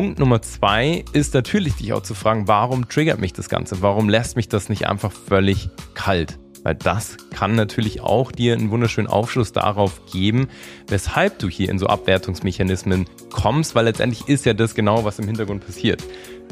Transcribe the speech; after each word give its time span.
Punkt 0.00 0.18
Nummer 0.18 0.40
zwei 0.40 1.04
ist 1.12 1.34
natürlich 1.34 1.74
dich 1.74 1.92
auch 1.92 2.02
zu 2.02 2.14
fragen, 2.14 2.48
warum 2.48 2.88
triggert 2.88 3.20
mich 3.20 3.34
das 3.34 3.50
Ganze? 3.50 3.82
Warum 3.82 4.08
lässt 4.08 4.34
mich 4.34 4.48
das 4.48 4.70
nicht 4.70 4.88
einfach 4.88 5.12
völlig 5.12 5.68
kalt? 5.92 6.38
Weil 6.62 6.74
das 6.74 7.18
kann 7.34 7.54
natürlich 7.54 8.00
auch 8.00 8.32
dir 8.32 8.54
einen 8.54 8.70
wunderschönen 8.70 9.08
Aufschluss 9.08 9.52
darauf 9.52 10.06
geben, 10.10 10.48
weshalb 10.88 11.38
du 11.38 11.50
hier 11.50 11.68
in 11.68 11.78
so 11.78 11.86
Abwertungsmechanismen 11.86 13.10
kommst, 13.30 13.74
weil 13.74 13.84
letztendlich 13.84 14.26
ist 14.26 14.46
ja 14.46 14.54
das 14.54 14.74
genau, 14.74 15.04
was 15.04 15.18
im 15.18 15.26
Hintergrund 15.26 15.66
passiert. 15.66 16.02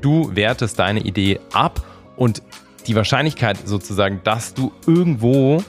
Du 0.02 0.36
wertest 0.36 0.78
deine 0.78 1.00
Idee 1.00 1.40
ab 1.54 1.82
und 2.16 2.42
die 2.86 2.96
Wahrscheinlichkeit 2.96 3.66
sozusagen, 3.66 4.20
dass 4.24 4.52
du 4.52 4.72
irgendwo 4.86 5.64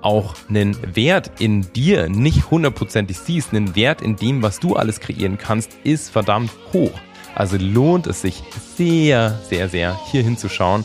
auch 0.00 0.34
einen 0.48 0.76
Wert 0.96 1.40
in 1.40 1.72
dir 1.72 2.08
nicht 2.08 2.50
hundertprozentig 2.50 3.16
siehst, 3.16 3.54
einen 3.54 3.76
Wert 3.76 4.02
in 4.02 4.16
dem, 4.16 4.42
was 4.42 4.58
du 4.58 4.74
alles 4.74 4.98
kreieren 4.98 5.38
kannst, 5.38 5.70
ist 5.84 6.10
verdammt 6.10 6.50
hoch. 6.72 6.98
Also 7.34 7.56
lohnt 7.58 8.06
es 8.06 8.20
sich 8.22 8.42
sehr, 8.76 9.38
sehr, 9.48 9.68
sehr 9.68 9.98
hier 10.10 10.22
hinzuschauen. 10.22 10.84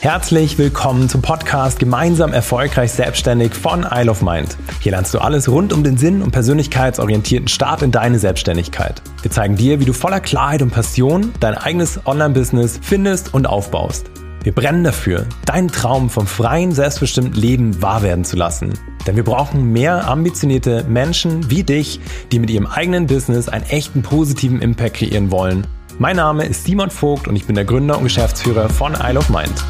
Herzlich 0.00 0.56
willkommen 0.58 1.08
zum 1.08 1.22
Podcast 1.22 1.78
Gemeinsam 1.78 2.32
erfolgreich 2.32 2.92
selbstständig 2.92 3.54
von 3.54 3.84
Isle 3.90 4.10
of 4.10 4.22
Mind. 4.22 4.56
Hier 4.80 4.92
lernst 4.92 5.12
du 5.14 5.18
alles 5.18 5.48
rund 5.48 5.72
um 5.72 5.82
den 5.82 5.96
Sinn 5.96 6.22
und 6.22 6.30
persönlichkeitsorientierten 6.30 7.48
Start 7.48 7.82
in 7.82 7.90
deine 7.90 8.18
Selbstständigkeit. 8.18 9.02
Wir 9.22 9.30
zeigen 9.30 9.56
dir, 9.56 9.80
wie 9.80 9.84
du 9.84 9.92
voller 9.92 10.20
Klarheit 10.20 10.62
und 10.62 10.70
Passion 10.70 11.32
dein 11.40 11.54
eigenes 11.54 12.06
Online-Business 12.06 12.78
findest 12.82 13.34
und 13.34 13.46
aufbaust. 13.46 14.10
Wir 14.42 14.54
brennen 14.54 14.84
dafür, 14.84 15.26
deinen 15.44 15.68
Traum 15.68 16.08
vom 16.08 16.26
freien, 16.26 16.72
selbstbestimmten 16.72 17.34
Leben 17.34 17.82
wahr 17.82 18.02
werden 18.02 18.24
zu 18.24 18.36
lassen. 18.36 18.74
Denn 19.06 19.14
wir 19.14 19.22
brauchen 19.22 19.72
mehr 19.72 20.08
ambitionierte 20.08 20.82
Menschen 20.84 21.48
wie 21.48 21.62
dich, 21.62 22.00
die 22.32 22.40
mit 22.40 22.50
ihrem 22.50 22.66
eigenen 22.66 23.06
Business 23.06 23.48
einen 23.48 23.64
echten 23.66 24.02
positiven 24.02 24.60
Impact 24.60 24.96
kreieren 24.96 25.30
wollen. 25.30 25.64
Mein 26.00 26.16
Name 26.16 26.44
ist 26.44 26.64
Simon 26.64 26.90
Vogt 26.90 27.28
und 27.28 27.36
ich 27.36 27.46
bin 27.46 27.54
der 27.54 27.64
Gründer 27.64 27.98
und 27.98 28.02
Geschäftsführer 28.02 28.68
von 28.68 28.94
Isle 28.94 29.20
of 29.20 29.28
Mind. 29.28 29.64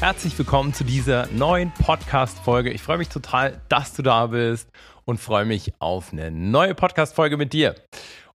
Herzlich 0.00 0.38
willkommen 0.38 0.72
zu 0.72 0.84
dieser 0.84 1.26
neuen 1.32 1.70
Podcast-Folge. 1.74 2.70
Ich 2.70 2.80
freue 2.80 2.96
mich 2.96 3.10
total, 3.10 3.60
dass 3.68 3.92
du 3.92 4.02
da 4.02 4.28
bist 4.28 4.70
und 5.04 5.20
freue 5.20 5.44
mich 5.44 5.74
auf 5.80 6.12
eine 6.12 6.30
neue 6.30 6.74
Podcast-Folge 6.74 7.36
mit 7.36 7.52
dir. 7.52 7.74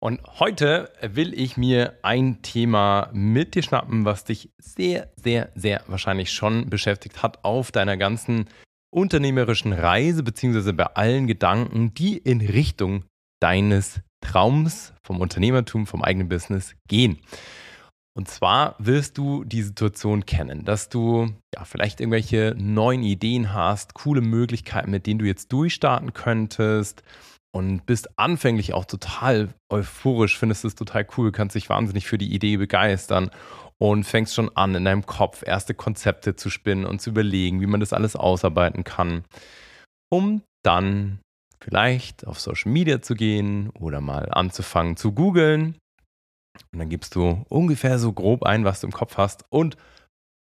Und 0.07 0.21
heute 0.39 0.93
will 1.03 1.35
ich 1.35 1.57
mir 1.57 1.99
ein 2.03 2.41
Thema 2.41 3.11
mit 3.13 3.57
dir 3.57 3.65
schnappen, 3.65 4.05
was 4.05 4.23
dich 4.23 4.53
sehr, 4.57 5.11
sehr, 5.17 5.51
sehr 5.57 5.83
wahrscheinlich 5.89 6.31
schon 6.31 6.71
beschäftigt 6.71 7.25
hat 7.25 7.45
auf 7.45 7.73
deiner 7.73 7.97
ganzen 7.97 8.45
unternehmerischen 8.95 9.73
Reise, 9.73 10.23
beziehungsweise 10.23 10.73
bei 10.75 10.85
allen 10.85 11.27
Gedanken, 11.27 11.93
die 11.93 12.19
in 12.19 12.41
Richtung 12.41 13.03
deines 13.41 14.01
Traums 14.21 14.95
vom 15.03 15.21
Unternehmertum, 15.21 15.89
vom 15.89 16.03
eigenen 16.03 16.29
Business 16.29 16.77
gehen. 16.87 17.19
Und 18.17 18.29
zwar 18.29 18.77
wirst 18.79 19.19
du 19.19 19.43
die 19.43 19.63
Situation 19.63 20.25
kennen, 20.25 20.65
dass 20.65 20.89
du 20.89 21.35
ja 21.53 21.65
vielleicht 21.65 21.99
irgendwelche 21.99 22.55
neuen 22.57 23.03
Ideen 23.03 23.53
hast, 23.53 23.95
coole 23.95 24.21
Möglichkeiten, 24.21 24.93
mit 24.93 25.09
denen 25.09 25.19
du 25.19 25.25
jetzt 25.25 25.53
durchstarten 25.53 26.13
könntest 26.13 27.03
und 27.57 27.87
bist 27.87 28.19
anfänglich 28.19 28.75
auch 28.75 28.85
total 28.85 29.49
euphorisch, 29.71 30.39
findest 30.39 30.67
es 30.67 30.75
total 30.75 31.07
cool, 31.17 31.33
kannst 31.33 31.57
dich 31.57 31.71
wahnsinnig 31.71 32.07
für 32.07 32.19
die 32.19 32.35
Idee 32.35 32.59
begeistern 32.59 33.31
und 33.79 34.05
fängst 34.05 34.35
schon 34.35 34.55
an, 34.55 34.75
in 34.75 34.85
deinem 34.85 35.07
Kopf 35.07 35.43
erste 35.43 35.73
Konzepte 35.73 36.37
zu 36.37 36.51
spinnen 36.51 36.85
und 36.85 37.01
zu 37.01 37.11
überlegen, 37.11 37.63
wie 37.63 37.67
man 37.67 37.81
das 37.81 37.95
alles 37.95 38.15
ausarbeiten 38.15 38.85
kann, 38.85 39.25
um 40.13 40.43
dann 40.63 41.21
vielleicht 41.59 42.27
auf 42.27 42.41
Social 42.41 42.71
Media 42.71 43.01
zu 43.01 43.15
gehen 43.15 43.71
oder 43.71 44.03
mal 44.03 44.29
anzufangen 44.31 44.99
zu 44.99 45.13
googeln. 45.13 45.79
Und 46.73 46.79
dann 46.79 46.91
gibst 46.91 47.15
du 47.15 47.43
ungefähr 47.49 47.99
so 47.99 48.13
grob 48.13 48.43
ein, 48.43 48.67
was 48.67 48.83
du 48.83 48.87
im 48.87 48.93
Kopf 48.93 49.17
hast 49.17 49.45
und 49.49 49.79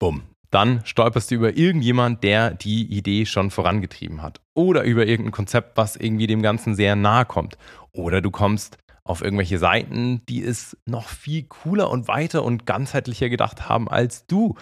bumm, 0.01 0.25
dann 0.51 0.81
stolperst 0.85 1.31
du 1.31 1.35
über 1.35 1.57
irgendjemand, 1.57 2.25
der 2.25 2.55
die 2.55 2.87
Idee 2.87 3.27
schon 3.27 3.51
vorangetrieben 3.51 4.23
hat. 4.23 4.41
Oder 4.55 4.85
über 4.85 5.07
irgendein 5.07 5.33
Konzept, 5.33 5.77
was 5.77 5.97
irgendwie 5.97 6.27
dem 6.27 6.43
Ganzen 6.43 6.75
sehr 6.75 6.97
nahe 6.97 7.25
kommt. 7.25 7.59
Oder 7.93 8.21
du 8.21 8.31
kommst 8.31 8.79
auf 9.05 9.23
irgendwelche 9.23 9.59
Seiten, 9.59 10.25
die 10.27 10.43
es 10.43 10.77
noch 10.87 11.09
viel 11.09 11.45
cooler 11.45 11.91
und 11.91 12.09
weiter 12.09 12.45
und 12.45 12.67
ganzheitlicher 12.67 13.29
gedacht 13.29 13.69
haben 13.69 13.89
als 13.89 14.27
du. 14.27 14.57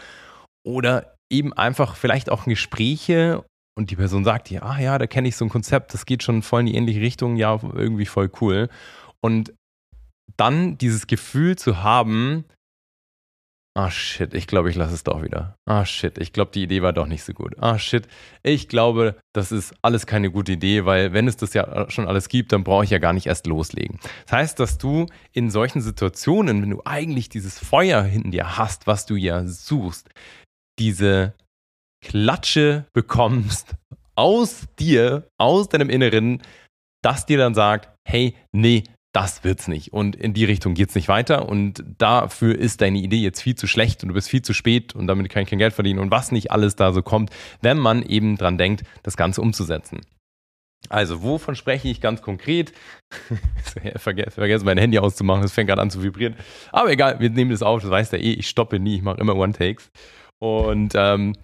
Oder 0.64 1.16
eben 1.30 1.52
einfach 1.52 1.96
vielleicht 1.96 2.30
auch 2.30 2.44
Gespräche 2.44 3.44
und 3.76 3.90
die 3.90 3.96
Person 3.96 4.24
sagt 4.24 4.48
dir, 4.48 4.62
ah 4.62 4.78
ja, 4.78 4.98
da 4.98 5.06
kenne 5.06 5.28
ich 5.28 5.36
so 5.36 5.44
ein 5.44 5.50
Konzept, 5.50 5.92
das 5.92 6.06
geht 6.06 6.22
schon 6.22 6.42
voll 6.42 6.60
in 6.60 6.66
die 6.66 6.74
ähnliche 6.74 7.00
Richtung, 7.00 7.36
ja, 7.36 7.60
irgendwie 7.74 8.06
voll 8.06 8.30
cool. 8.40 8.68
Und 9.20 9.52
dann 10.36 10.78
dieses 10.78 11.06
Gefühl 11.06 11.56
zu 11.56 11.82
haben, 11.82 12.44
Ah 13.76 13.90
shit, 13.90 14.32
ich 14.32 14.46
glaube, 14.46 14.70
ich 14.70 14.76
lasse 14.76 14.94
es 14.94 15.04
doch 15.04 15.22
wieder. 15.22 15.54
Ah 15.66 15.84
shit, 15.84 16.16
ich 16.16 16.32
glaube, 16.32 16.50
die 16.50 16.62
Idee 16.62 16.80
war 16.80 16.94
doch 16.94 17.06
nicht 17.06 17.24
so 17.24 17.34
gut. 17.34 17.56
Ah 17.58 17.78
shit, 17.78 18.08
ich 18.42 18.68
glaube, 18.68 19.16
das 19.34 19.52
ist 19.52 19.74
alles 19.82 20.06
keine 20.06 20.30
gute 20.30 20.52
Idee, 20.52 20.86
weil 20.86 21.12
wenn 21.12 21.28
es 21.28 21.36
das 21.36 21.52
ja 21.52 21.90
schon 21.90 22.08
alles 22.08 22.30
gibt, 22.30 22.52
dann 22.52 22.64
brauche 22.64 22.84
ich 22.84 22.90
ja 22.90 22.96
gar 22.96 23.12
nicht 23.12 23.26
erst 23.26 23.46
loslegen. 23.46 24.00
Das 24.24 24.32
heißt, 24.32 24.60
dass 24.60 24.78
du 24.78 25.04
in 25.32 25.50
solchen 25.50 25.82
Situationen, 25.82 26.62
wenn 26.62 26.70
du 26.70 26.80
eigentlich 26.86 27.28
dieses 27.28 27.58
Feuer 27.58 28.02
hinten 28.02 28.30
dir 28.30 28.56
hast, 28.56 28.86
was 28.86 29.04
du 29.04 29.14
ja 29.14 29.44
suchst, 29.44 30.08
diese 30.78 31.34
Klatsche 32.02 32.86
bekommst 32.94 33.74
aus 34.14 34.68
dir, 34.78 35.28
aus 35.36 35.68
deinem 35.68 35.90
Inneren, 35.90 36.40
das 37.02 37.26
dir 37.26 37.36
dann 37.36 37.52
sagt, 37.52 37.94
hey, 38.08 38.34
nee, 38.52 38.84
das 39.16 39.44
wird's 39.44 39.66
nicht. 39.66 39.94
Und 39.94 40.14
in 40.14 40.34
die 40.34 40.44
Richtung 40.44 40.74
geht's 40.74 40.94
nicht 40.94 41.08
weiter. 41.08 41.48
Und 41.48 41.82
dafür 41.96 42.54
ist 42.54 42.82
deine 42.82 42.98
Idee 42.98 43.16
jetzt 43.16 43.40
viel 43.40 43.54
zu 43.54 43.66
schlecht 43.66 44.02
und 44.02 44.10
du 44.10 44.14
bist 44.14 44.28
viel 44.28 44.42
zu 44.42 44.52
spät 44.52 44.94
und 44.94 45.06
damit 45.06 45.30
kann 45.30 45.42
ich 45.42 45.48
kein 45.48 45.58
Geld 45.58 45.72
verdienen 45.72 46.00
und 46.00 46.10
was 46.10 46.32
nicht 46.32 46.50
alles 46.50 46.76
da 46.76 46.92
so 46.92 47.00
kommt, 47.00 47.30
wenn 47.62 47.78
man 47.78 48.02
eben 48.02 48.36
dran 48.36 48.58
denkt, 48.58 48.84
das 49.04 49.16
Ganze 49.16 49.40
umzusetzen. 49.40 50.02
Also, 50.90 51.22
wovon 51.22 51.56
spreche 51.56 51.88
ich 51.88 52.02
ganz 52.02 52.20
konkret? 52.20 52.74
vergesse, 53.96 54.32
vergesse 54.32 54.66
mein 54.66 54.76
Handy 54.76 54.98
auszumachen, 54.98 55.42
es 55.44 55.52
fängt 55.54 55.70
gerade 55.70 55.80
an 55.80 55.88
zu 55.88 56.02
vibrieren. 56.02 56.36
Aber 56.70 56.90
egal, 56.90 57.18
wir 57.18 57.30
nehmen 57.30 57.50
das 57.50 57.62
auf, 57.62 57.80
das 57.80 57.90
weiß 57.90 58.10
der 58.10 58.22
eh, 58.22 58.34
ich 58.34 58.50
stoppe 58.50 58.78
nie, 58.78 58.96
ich 58.96 59.02
mache 59.02 59.18
immer 59.18 59.34
One-Takes. 59.34 59.90
Und 60.38 60.92
ähm, 60.94 61.34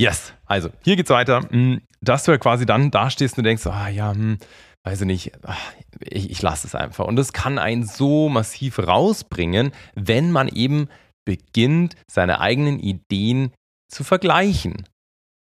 yes, 0.00 0.34
also, 0.46 0.70
hier 0.84 0.94
geht's 0.94 1.10
weiter. 1.10 1.40
Hm, 1.50 1.80
dass 2.00 2.22
du 2.22 2.30
ja 2.30 2.38
quasi 2.38 2.64
dann 2.64 2.92
da 2.92 3.10
stehst 3.10 3.36
und 3.38 3.44
denkst, 3.44 3.66
ah 3.66 3.88
ja, 3.88 4.12
hm, 4.12 4.38
weiß 4.84 5.02
ich 5.02 5.06
nicht, 5.06 5.32
ich, 6.00 6.30
ich 6.30 6.42
lasse 6.42 6.66
es 6.66 6.74
einfach. 6.74 7.06
Und 7.06 7.16
das 7.16 7.32
kann 7.32 7.58
einen 7.58 7.86
so 7.86 8.28
massiv 8.28 8.78
rausbringen, 8.78 9.72
wenn 9.94 10.32
man 10.32 10.48
eben 10.48 10.88
beginnt, 11.24 11.94
seine 12.10 12.40
eigenen 12.40 12.80
Ideen 12.80 13.52
zu 13.88 14.04
vergleichen. 14.04 14.88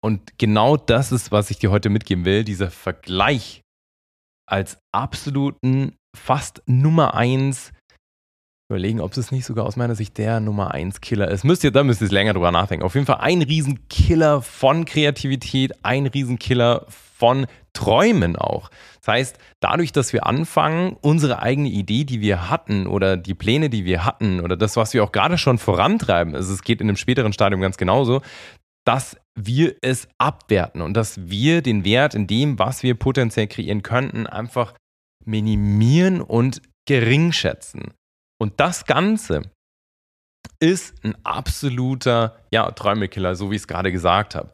Und 0.02 0.38
genau 0.38 0.76
das 0.76 1.12
ist, 1.12 1.32
was 1.32 1.50
ich 1.50 1.58
dir 1.58 1.70
heute 1.70 1.88
mitgeben 1.88 2.24
will, 2.24 2.44
dieser 2.44 2.70
Vergleich 2.70 3.62
als 4.46 4.78
absoluten, 4.92 5.96
fast 6.14 6.62
Nummer 6.66 7.14
eins 7.14 7.72
überlegen, 8.70 9.00
ob 9.00 9.16
es 9.16 9.30
nicht 9.30 9.44
sogar 9.44 9.66
aus 9.66 9.76
meiner 9.76 9.94
Sicht 9.94 10.16
der 10.18 10.40
Nummer 10.40 10.72
1 10.72 11.00
Killer 11.00 11.30
ist. 11.30 11.44
Müsst 11.44 11.64
ihr, 11.64 11.70
da 11.70 11.84
müsst 11.84 12.00
ihr 12.00 12.08
länger 12.08 12.34
drüber 12.34 12.52
nachdenken. 12.52 12.84
Auf 12.84 12.94
jeden 12.94 13.06
Fall 13.06 13.18
ein 13.20 13.42
Riesenkiller 13.42 14.42
von 14.42 14.84
Kreativität, 14.84 15.72
ein 15.84 16.06
Riesenkiller 16.06 16.86
von 16.88 17.46
Träumen 17.74 18.36
auch. 18.36 18.70
Das 19.00 19.08
heißt, 19.08 19.38
dadurch, 19.60 19.92
dass 19.92 20.12
wir 20.12 20.26
anfangen, 20.26 20.96
unsere 21.02 21.42
eigene 21.42 21.68
Idee, 21.68 22.04
die 22.04 22.20
wir 22.20 22.48
hatten 22.48 22.86
oder 22.86 23.16
die 23.16 23.34
Pläne, 23.34 23.68
die 23.68 23.84
wir 23.84 24.04
hatten 24.04 24.40
oder 24.40 24.56
das, 24.56 24.76
was 24.76 24.94
wir 24.94 25.04
auch 25.04 25.12
gerade 25.12 25.36
schon 25.36 25.58
vorantreiben, 25.58 26.34
also 26.34 26.54
es 26.54 26.62
geht 26.62 26.80
in 26.80 26.88
einem 26.88 26.96
späteren 26.96 27.32
Stadium 27.32 27.60
ganz 27.60 27.76
genauso, 27.76 28.22
dass 28.86 29.16
wir 29.34 29.76
es 29.82 30.08
abwerten 30.18 30.80
und 30.80 30.94
dass 30.94 31.28
wir 31.28 31.62
den 31.62 31.84
Wert 31.84 32.14
in 32.14 32.26
dem, 32.26 32.58
was 32.58 32.82
wir 32.82 32.94
potenziell 32.94 33.48
kreieren 33.48 33.82
könnten, 33.82 34.26
einfach 34.26 34.74
minimieren 35.24 36.20
und 36.20 36.62
gering 36.86 37.32
schätzen. 37.32 37.94
Und 38.38 38.60
das 38.60 38.84
Ganze 38.84 39.42
ist 40.60 40.94
ein 41.02 41.14
absoluter 41.24 42.36
ja, 42.50 42.70
Träumekiller, 42.70 43.34
so 43.34 43.50
wie 43.50 43.56
ich 43.56 43.62
es 43.62 43.68
gerade 43.68 43.90
gesagt 43.90 44.34
habe. 44.34 44.52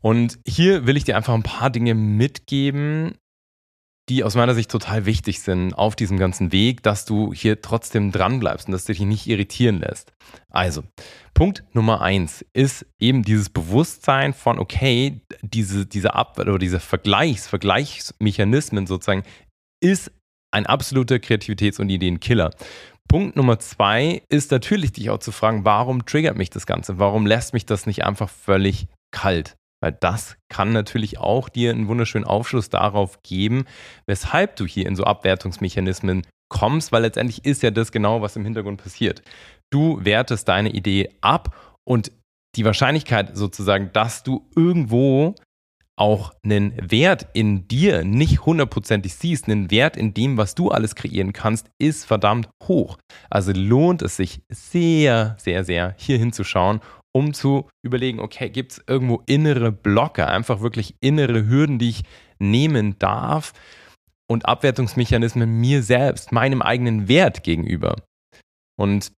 Und 0.00 0.38
hier 0.46 0.86
will 0.86 0.96
ich 0.96 1.04
dir 1.04 1.16
einfach 1.16 1.34
ein 1.34 1.42
paar 1.42 1.70
Dinge 1.70 1.94
mitgeben, 1.94 3.14
die 4.08 4.24
aus 4.24 4.34
meiner 4.34 4.54
Sicht 4.54 4.70
total 4.70 5.06
wichtig 5.06 5.40
sind 5.40 5.72
auf 5.74 5.94
diesem 5.94 6.18
ganzen 6.18 6.50
Weg, 6.50 6.82
dass 6.82 7.04
du 7.04 7.32
hier 7.32 7.62
trotzdem 7.62 8.10
dran 8.10 8.40
bleibst 8.40 8.66
und 8.66 8.72
dass 8.72 8.84
du 8.84 8.92
dich 8.92 9.02
nicht 9.02 9.28
irritieren 9.28 9.78
lässt. 9.78 10.12
Also, 10.50 10.82
Punkt 11.32 11.62
Nummer 11.74 12.00
eins 12.00 12.44
ist 12.52 12.86
eben 12.98 13.22
dieses 13.22 13.50
Bewusstsein 13.50 14.34
von, 14.34 14.58
okay, 14.58 15.20
diese, 15.42 15.86
diese 15.86 16.14
Ab- 16.14 16.38
oder 16.40 16.58
diese 16.58 16.80
Vergleichs, 16.80 17.46
Vergleichsmechanismen 17.46 18.88
sozusagen 18.88 19.22
ist 19.80 20.10
ein 20.52 20.66
absoluter 20.66 21.16
Kreativitäts- 21.16 21.80
und 21.80 21.88
Ideenkiller. 21.88 22.50
Punkt 23.06 23.36
Nummer 23.36 23.60
zwei 23.60 24.22
ist 24.28 24.50
natürlich 24.50 24.92
dich 24.92 25.10
auch 25.10 25.18
zu 25.18 25.30
fragen, 25.30 25.64
warum 25.64 26.04
triggert 26.04 26.36
mich 26.36 26.50
das 26.50 26.66
Ganze? 26.66 26.98
Warum 26.98 27.26
lässt 27.26 27.54
mich 27.54 27.64
das 27.64 27.86
nicht 27.86 28.04
einfach 28.04 28.28
völlig 28.28 28.88
kalt? 29.12 29.56
Weil 29.82 29.92
das 29.92 30.36
kann 30.48 30.72
natürlich 30.72 31.18
auch 31.18 31.48
dir 31.48 31.70
einen 31.70 31.88
wunderschönen 31.88 32.26
Aufschluss 32.26 32.68
darauf 32.68 33.22
geben, 33.22 33.64
weshalb 34.06 34.56
du 34.56 34.66
hier 34.66 34.86
in 34.86 34.96
so 34.96 35.04
Abwertungsmechanismen 35.04 36.26
kommst, 36.50 36.92
weil 36.92 37.02
letztendlich 37.02 37.44
ist 37.44 37.62
ja 37.62 37.70
das 37.70 37.92
genau, 37.92 38.20
was 38.22 38.36
im 38.36 38.44
Hintergrund 38.44 38.82
passiert. 38.82 39.22
Du 39.70 40.04
wertest 40.04 40.48
deine 40.48 40.70
Idee 40.70 41.10
ab 41.20 41.76
und 41.84 42.12
die 42.56 42.64
Wahrscheinlichkeit 42.64 43.36
sozusagen, 43.36 43.90
dass 43.92 44.22
du 44.22 44.48
irgendwo 44.56 45.34
auch 45.96 46.32
einen 46.42 46.72
Wert 46.90 47.26
in 47.34 47.68
dir 47.68 48.04
nicht 48.04 48.46
hundertprozentig 48.46 49.14
siehst, 49.14 49.48
einen 49.48 49.70
Wert 49.70 49.98
in 49.98 50.14
dem, 50.14 50.38
was 50.38 50.54
du 50.54 50.70
alles 50.70 50.94
kreieren 50.94 51.34
kannst, 51.34 51.70
ist 51.78 52.06
verdammt 52.06 52.48
hoch. 52.66 52.96
Also 53.28 53.52
lohnt 53.52 54.00
es 54.00 54.16
sich 54.16 54.42
sehr, 54.48 55.36
sehr, 55.38 55.62
sehr 55.62 55.94
hier 55.98 56.16
hinzuschauen, 56.16 56.80
um 57.12 57.34
zu 57.34 57.68
überlegen, 57.82 58.20
okay, 58.20 58.50
gibt 58.50 58.72
es 58.72 58.84
irgendwo 58.86 59.22
innere 59.26 59.72
Blocker, 59.72 60.28
einfach 60.28 60.60
wirklich 60.60 60.94
innere 61.00 61.48
Hürden, 61.48 61.78
die 61.78 61.90
ich 61.90 62.02
nehmen 62.38 62.98
darf 62.98 63.52
und 64.30 64.46
Abwertungsmechanismen 64.46 65.60
mir 65.60 65.82
selbst, 65.82 66.32
meinem 66.32 66.62
eigenen 66.62 67.08
Wert 67.08 67.42
gegenüber. 67.42 67.96
Und 68.78 69.12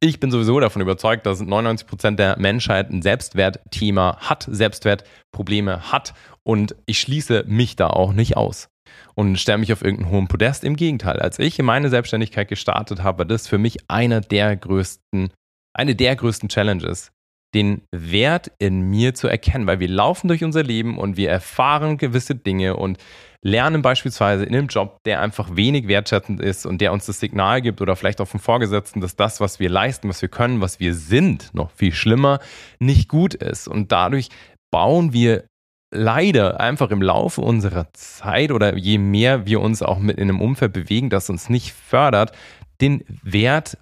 ich 0.00 0.18
bin 0.18 0.30
sowieso 0.30 0.58
davon 0.58 0.82
überzeugt, 0.82 1.26
dass 1.26 1.40
99 1.40 1.86
Prozent 1.86 2.18
der 2.18 2.36
Menschheit 2.38 2.90
ein 2.90 3.02
Selbstwertthema 3.02 4.16
hat, 4.18 4.48
Selbstwertprobleme 4.50 5.92
hat 5.92 6.14
und 6.42 6.74
ich 6.86 7.00
schließe 7.00 7.44
mich 7.46 7.76
da 7.76 7.88
auch 7.88 8.12
nicht 8.12 8.36
aus 8.36 8.68
und 9.14 9.38
stelle 9.38 9.58
mich 9.58 9.72
auf 9.72 9.82
irgendeinen 9.82 10.10
hohen 10.10 10.28
Podest. 10.28 10.64
Im 10.64 10.76
Gegenteil, 10.76 11.20
als 11.20 11.38
ich 11.38 11.58
in 11.58 11.66
meine 11.66 11.88
Selbstständigkeit 11.88 12.48
gestartet 12.48 13.02
habe, 13.02 13.18
war 13.18 13.24
das 13.26 13.46
für 13.46 13.58
mich 13.58 13.78
einer 13.88 14.20
der 14.20 14.56
größten, 14.56 15.32
eine 15.74 15.94
der 15.94 16.16
größten 16.16 16.48
Challenges, 16.48 17.12
den 17.54 17.82
Wert 17.90 18.50
in 18.58 18.82
mir 18.82 19.14
zu 19.14 19.28
erkennen, 19.28 19.66
weil 19.66 19.80
wir 19.80 19.88
laufen 19.88 20.28
durch 20.28 20.42
unser 20.42 20.62
Leben 20.62 20.98
und 20.98 21.16
wir 21.16 21.30
erfahren 21.30 21.98
gewisse 21.98 22.34
Dinge 22.34 22.76
und 22.76 22.98
lernen 23.42 23.82
beispielsweise 23.82 24.44
in 24.44 24.54
einem 24.54 24.68
Job, 24.68 25.00
der 25.04 25.20
einfach 25.20 25.56
wenig 25.56 25.88
wertschätzend 25.88 26.40
ist 26.40 26.64
und 26.64 26.80
der 26.80 26.92
uns 26.92 27.06
das 27.06 27.20
Signal 27.20 27.60
gibt 27.60 27.80
oder 27.80 27.96
vielleicht 27.96 28.20
auch 28.20 28.28
vom 28.28 28.40
Vorgesetzten, 28.40 29.00
dass 29.00 29.16
das, 29.16 29.40
was 29.40 29.58
wir 29.58 29.68
leisten, 29.68 30.08
was 30.08 30.22
wir 30.22 30.28
können, 30.28 30.60
was 30.60 30.80
wir 30.80 30.94
sind, 30.94 31.52
noch 31.52 31.70
viel 31.72 31.92
schlimmer, 31.92 32.38
nicht 32.78 33.08
gut 33.08 33.34
ist. 33.34 33.68
Und 33.68 33.92
dadurch 33.92 34.28
bauen 34.70 35.12
wir 35.12 35.44
leider 35.92 36.58
einfach 36.60 36.90
im 36.90 37.02
Laufe 37.02 37.42
unserer 37.42 37.92
Zeit 37.92 38.52
oder 38.52 38.76
je 38.76 38.98
mehr 38.98 39.44
wir 39.44 39.60
uns 39.60 39.82
auch 39.82 39.98
mit 39.98 40.18
in 40.18 40.30
einem 40.30 40.40
Umfeld 40.40 40.72
bewegen, 40.72 41.10
das 41.10 41.28
uns 41.28 41.50
nicht 41.50 41.72
fördert, 41.72 42.32
den 42.80 43.04
Wert 43.22 43.76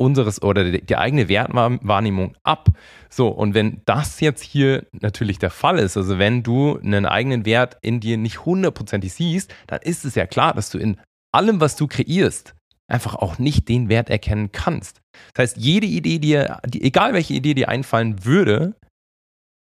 unseres 0.00 0.42
oder 0.42 0.64
die, 0.70 0.96
eigene 0.96 1.28
Wertwahrnehmung 1.28 2.34
ab. 2.42 2.68
So, 3.10 3.28
und 3.28 3.54
wenn 3.54 3.82
das 3.84 4.20
jetzt 4.20 4.42
hier 4.42 4.86
natürlich 4.92 5.38
der 5.38 5.50
Fall 5.50 5.78
ist, 5.78 5.96
also 5.96 6.18
wenn 6.18 6.42
du 6.42 6.78
einen 6.78 7.06
eigenen 7.06 7.44
Wert 7.44 7.76
in 7.82 8.00
dir 8.00 8.16
nicht 8.16 8.44
hundertprozentig 8.44 9.12
siehst, 9.12 9.54
dann 9.66 9.80
ist 9.82 10.04
es 10.04 10.14
ja 10.14 10.26
klar, 10.26 10.54
dass 10.54 10.70
du 10.70 10.78
in 10.78 10.98
allem, 11.32 11.60
was 11.60 11.76
du 11.76 11.86
kreierst, 11.86 12.54
einfach 12.88 13.14
auch 13.14 13.38
nicht 13.38 13.68
den 13.68 13.88
Wert 13.88 14.10
erkennen 14.10 14.50
kannst. 14.52 15.00
Das 15.34 15.42
heißt, 15.42 15.56
jede 15.58 15.86
Idee 15.86 16.18
dir, 16.18 16.58
egal 16.72 17.12
welche 17.12 17.34
Idee 17.34 17.54
dir 17.54 17.68
einfallen 17.68 18.24
würde, 18.24 18.74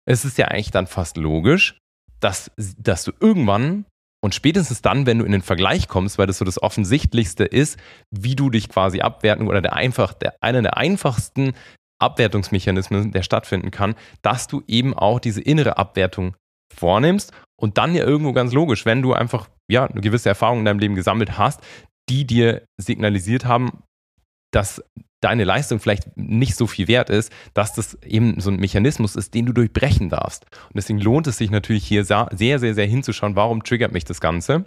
es 0.07 0.25
ist 0.25 0.39
ja 0.39 0.47
eigentlich 0.47 0.71
dann 0.71 0.87
fast 0.87 1.17
logisch, 1.17 1.77
dass, 2.21 2.51
dass 2.79 3.05
du 3.05 3.13
irgendwann 3.21 3.85
und 4.23 4.35
spätestens 4.35 4.83
dann, 4.83 5.07
wenn 5.07 5.19
du 5.19 5.25
in 5.25 5.33
den 5.33 5.43
Vergleich 5.43 5.89
kommst, 5.89 6.19
weil 6.19 6.27
das 6.27 6.39
so 6.39 6.45
das 6.45 6.63
Offensichtlichste 6.63 7.45
ist, 7.45 7.79
wie 8.11 8.37
du 8.37 8.51
dich 8.51 8.69
quasi 8.69 9.01
abwerten 9.01 9.49
oder 9.49 9.63
der 9.63 9.75
einfach, 9.75 10.13
der, 10.13 10.35
einer 10.43 10.63
der 10.63 10.77
einfachsten 10.77 11.55
Abwertungsmechanismen, 11.99 13.13
der 13.13 13.23
stattfinden 13.23 13.71
kann, 13.71 13.95
dass 14.23 14.47
du 14.47 14.63
eben 14.67 14.95
auch 14.95 15.21
diese 15.21 15.41
innere 15.41 15.79
Abwertung 15.79 16.37
vornimmst 16.75 17.33
und 17.61 17.79
dann 17.79 17.95
ja 17.95 18.05
irgendwo 18.05 18.33
ganz 18.33 18.53
logisch, 18.53 18.87
wenn 18.87 19.03
du 19.03 19.13
einfach 19.13 19.49
ja 19.69 19.87
eine 19.87 20.01
gewisse 20.01 20.29
Erfahrung 20.29 20.61
in 20.61 20.65
deinem 20.65 20.79
Leben 20.79 20.95
gesammelt 20.95 21.39
hast, 21.39 21.61
die 22.09 22.27
dir 22.27 22.63
signalisiert 22.79 23.45
haben, 23.45 23.83
dass 24.53 24.83
deine 25.21 25.45
Leistung 25.45 25.81
vielleicht 25.81 26.17
nicht 26.17 26.57
so 26.57 26.67
viel 26.67 26.89
wert 26.89 27.11
ist, 27.11 27.33
dass 27.55 27.75
das 27.75 27.99
eben 28.03 28.41
so 28.41 28.51
ein 28.51 28.57
Mechanismus 28.57 29.17
ist, 29.17 29.35
den 29.35 29.47
du 29.47 29.53
durchbrechen 29.53 30.09
darfst. 30.09 30.45
Und 30.45 30.77
deswegen 30.77 30.99
lohnt 30.99 31.27
es 31.27 31.39
sich 31.39 31.51
natürlich 31.51 31.87
hier 31.87 32.05
sehr, 32.05 32.29
sehr, 32.33 32.59
sehr 32.59 32.87
hinzuschauen, 32.87 33.37
warum 33.37 33.63
triggert 33.63 33.93
mich 33.93 34.05
das 34.05 34.21
Ganze. 34.21 34.65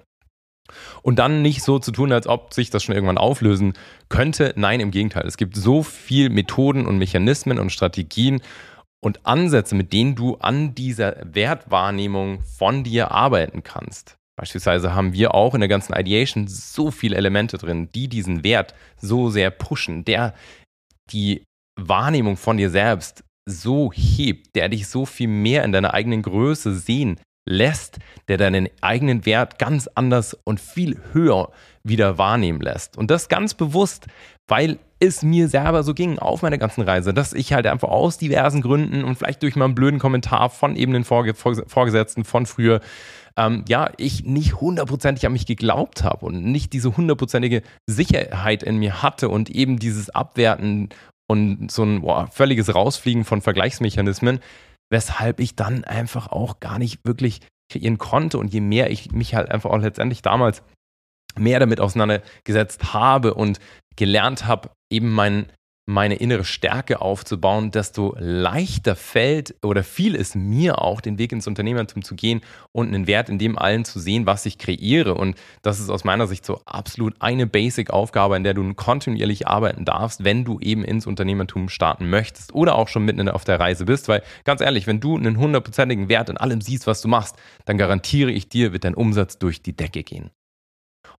Und 1.01 1.19
dann 1.19 1.41
nicht 1.41 1.61
so 1.61 1.79
zu 1.79 1.91
tun, 1.91 2.13
als 2.13 2.27
ob 2.27 2.53
sich 2.53 2.69
das 2.69 2.83
schon 2.83 2.95
irgendwann 2.95 3.17
auflösen 3.17 3.73
könnte. 4.09 4.53
Nein, 4.55 4.79
im 4.79 4.91
Gegenteil. 4.91 5.25
Es 5.27 5.37
gibt 5.37 5.55
so 5.55 5.83
viele 5.83 6.29
Methoden 6.29 6.85
und 6.85 6.97
Mechanismen 6.97 7.59
und 7.59 7.71
Strategien 7.71 8.41
und 9.01 9.25
Ansätze, 9.25 9.75
mit 9.75 9.91
denen 9.91 10.15
du 10.15 10.35
an 10.35 10.73
dieser 10.73 11.17
Wertwahrnehmung 11.25 12.41
von 12.43 12.83
dir 12.83 13.11
arbeiten 13.11 13.63
kannst. 13.63 14.17
Beispielsweise 14.35 14.95
haben 14.95 15.13
wir 15.13 15.33
auch 15.33 15.53
in 15.53 15.61
der 15.61 15.69
ganzen 15.69 15.93
Ideation 15.93 16.47
so 16.47 16.91
viele 16.91 17.15
Elemente 17.15 17.57
drin, 17.57 17.89
die 17.93 18.07
diesen 18.07 18.43
Wert 18.43 18.73
so 18.99 19.29
sehr 19.29 19.51
pushen, 19.51 20.05
der 20.05 20.33
die 21.11 21.43
Wahrnehmung 21.79 22.37
von 22.37 22.57
dir 22.57 22.69
selbst 22.69 23.23
so 23.45 23.91
hebt, 23.93 24.55
der 24.55 24.69
dich 24.69 24.87
so 24.87 25.05
viel 25.05 25.27
mehr 25.27 25.63
in 25.63 25.71
deiner 25.71 25.93
eigenen 25.93 26.21
Größe 26.21 26.73
sehen 26.73 27.19
lässt, 27.45 27.99
der 28.29 28.37
deinen 28.37 28.69
eigenen 28.81 29.25
Wert 29.25 29.59
ganz 29.59 29.87
anders 29.95 30.37
und 30.45 30.61
viel 30.61 30.99
höher 31.11 31.51
wieder 31.83 32.17
wahrnehmen 32.17 32.61
lässt. 32.61 32.97
Und 32.97 33.11
das 33.11 33.27
ganz 33.27 33.53
bewusst, 33.53 34.07
weil 34.47 34.79
es 34.99 35.23
mir 35.23 35.49
selber 35.49 35.83
so 35.83 35.93
ging 35.93 36.17
auf 36.19 36.41
meiner 36.41 36.57
ganzen 36.57 36.83
Reise, 36.83 37.13
dass 37.13 37.33
ich 37.33 37.51
halt 37.51 37.67
einfach 37.67 37.89
aus 37.89 38.17
diversen 38.17 38.61
Gründen 38.61 39.03
und 39.03 39.17
vielleicht 39.17 39.43
durch 39.43 39.57
mal 39.57 39.65
einen 39.65 39.75
blöden 39.75 39.99
Kommentar 39.99 40.49
von 40.49 40.77
eben 40.77 40.93
den 40.93 41.03
Vorgesetzten 41.03 42.23
von 42.23 42.45
früher 42.45 42.79
ähm, 43.37 43.65
ja, 43.67 43.91
ich 43.97 44.23
nicht 44.25 44.61
hundertprozentig 44.61 45.25
an 45.25 45.33
mich 45.33 45.45
geglaubt 45.45 46.03
habe 46.03 46.25
und 46.25 46.43
nicht 46.43 46.73
diese 46.73 46.95
hundertprozentige 46.95 47.63
Sicherheit 47.87 48.63
in 48.63 48.77
mir 48.77 49.01
hatte 49.01 49.29
und 49.29 49.49
eben 49.49 49.79
dieses 49.79 50.09
Abwerten 50.09 50.89
und 51.27 51.71
so 51.71 51.83
ein 51.83 52.01
boah, 52.01 52.27
völliges 52.27 52.73
Rausfliegen 52.73 53.25
von 53.25 53.41
Vergleichsmechanismen, 53.41 54.39
weshalb 54.91 55.39
ich 55.39 55.55
dann 55.55 55.83
einfach 55.83 56.27
auch 56.27 56.59
gar 56.59 56.77
nicht 56.77 57.05
wirklich 57.05 57.41
kreieren 57.71 57.97
konnte. 57.97 58.37
Und 58.37 58.53
je 58.53 58.61
mehr 58.61 58.91
ich 58.91 59.11
mich 59.11 59.33
halt 59.33 59.49
einfach 59.49 59.71
auch 59.71 59.79
letztendlich 59.79 60.21
damals 60.21 60.61
mehr 61.35 61.59
damit 61.59 61.79
auseinandergesetzt 61.79 62.93
habe 62.93 63.33
und 63.33 63.59
gelernt 63.95 64.45
habe, 64.45 64.69
eben 64.91 65.11
meinen 65.11 65.47
meine 65.85 66.15
innere 66.15 66.45
Stärke 66.45 67.01
aufzubauen, 67.01 67.71
desto 67.71 68.15
leichter 68.17 68.95
fällt 68.95 69.55
oder 69.61 69.83
fiel 69.83 70.15
es 70.15 70.33
mir 70.33 70.81
auch, 70.81 71.01
den 71.01 71.17
Weg 71.17 71.33
ins 71.33 71.45
Unternehmertum 71.45 72.03
zu 72.03 72.15
gehen 72.15 72.41
und 72.71 72.87
einen 72.87 73.05
Wert 73.05 73.27
in 73.27 73.37
dem 73.37 73.57
allen 73.57 73.83
zu 73.83 73.99
sehen, 73.99 74.25
was 74.25 74.45
ich 74.45 74.57
kreiere. 74.57 75.15
Und 75.15 75.35
das 75.61 75.81
ist 75.81 75.89
aus 75.89 76.05
meiner 76.05 76.27
Sicht 76.27 76.45
so 76.45 76.61
absolut 76.65 77.15
eine 77.19 77.47
Basic-Aufgabe, 77.47 78.37
in 78.37 78.43
der 78.43 78.53
du 78.53 78.73
kontinuierlich 78.73 79.47
arbeiten 79.47 79.83
darfst, 79.83 80.23
wenn 80.23 80.45
du 80.45 80.59
eben 80.61 80.85
ins 80.85 81.05
Unternehmertum 81.05 81.67
starten 81.67 82.09
möchtest 82.09 82.53
oder 82.53 82.75
auch 82.75 82.87
schon 82.87 83.03
mitten 83.03 83.27
auf 83.27 83.43
der 83.43 83.59
Reise 83.59 83.85
bist. 83.85 84.07
Weil 84.07 84.23
ganz 84.45 84.61
ehrlich, 84.61 84.87
wenn 84.87 85.01
du 85.01 85.17
einen 85.17 85.37
hundertprozentigen 85.37 86.07
Wert 86.07 86.29
in 86.29 86.37
allem 86.37 86.61
siehst, 86.61 86.87
was 86.87 87.01
du 87.01 87.09
machst, 87.09 87.35
dann 87.65 87.77
garantiere 87.77 88.31
ich 88.31 88.47
dir, 88.47 88.71
wird 88.71 88.85
dein 88.85 88.95
Umsatz 88.95 89.37
durch 89.37 89.61
die 89.61 89.75
Decke 89.75 90.03
gehen. 90.03 90.31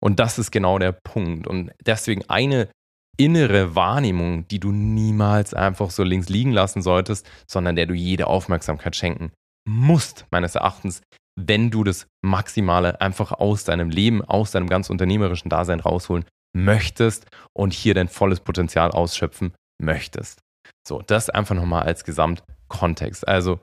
Und 0.00 0.20
das 0.20 0.38
ist 0.38 0.50
genau 0.50 0.78
der 0.78 0.92
Punkt. 0.92 1.46
Und 1.46 1.70
deswegen 1.84 2.28
eine 2.28 2.68
innere 3.16 3.74
Wahrnehmung, 3.74 4.46
die 4.48 4.60
du 4.60 4.72
niemals 4.72 5.54
einfach 5.54 5.90
so 5.90 6.02
links 6.02 6.28
liegen 6.28 6.52
lassen 6.52 6.82
solltest, 6.82 7.28
sondern 7.46 7.76
der 7.76 7.86
du 7.86 7.94
jede 7.94 8.26
Aufmerksamkeit 8.26 8.96
schenken 8.96 9.32
musst, 9.68 10.26
meines 10.30 10.54
Erachtens, 10.54 11.02
wenn 11.40 11.70
du 11.70 11.84
das 11.84 12.06
Maximale 12.24 13.00
einfach 13.00 13.32
aus 13.32 13.64
deinem 13.64 13.90
Leben, 13.90 14.22
aus 14.22 14.52
deinem 14.52 14.68
ganz 14.68 14.90
unternehmerischen 14.90 15.48
Dasein 15.48 15.80
rausholen 15.80 16.24
möchtest 16.56 17.26
und 17.56 17.72
hier 17.72 17.94
dein 17.94 18.08
volles 18.08 18.40
Potenzial 18.40 18.90
ausschöpfen 18.92 19.54
möchtest. 19.82 20.40
So, 20.86 21.02
das 21.02 21.30
einfach 21.30 21.54
nochmal 21.54 21.82
als 21.82 22.04
Gesamtkontext. 22.04 23.26
Also 23.26 23.60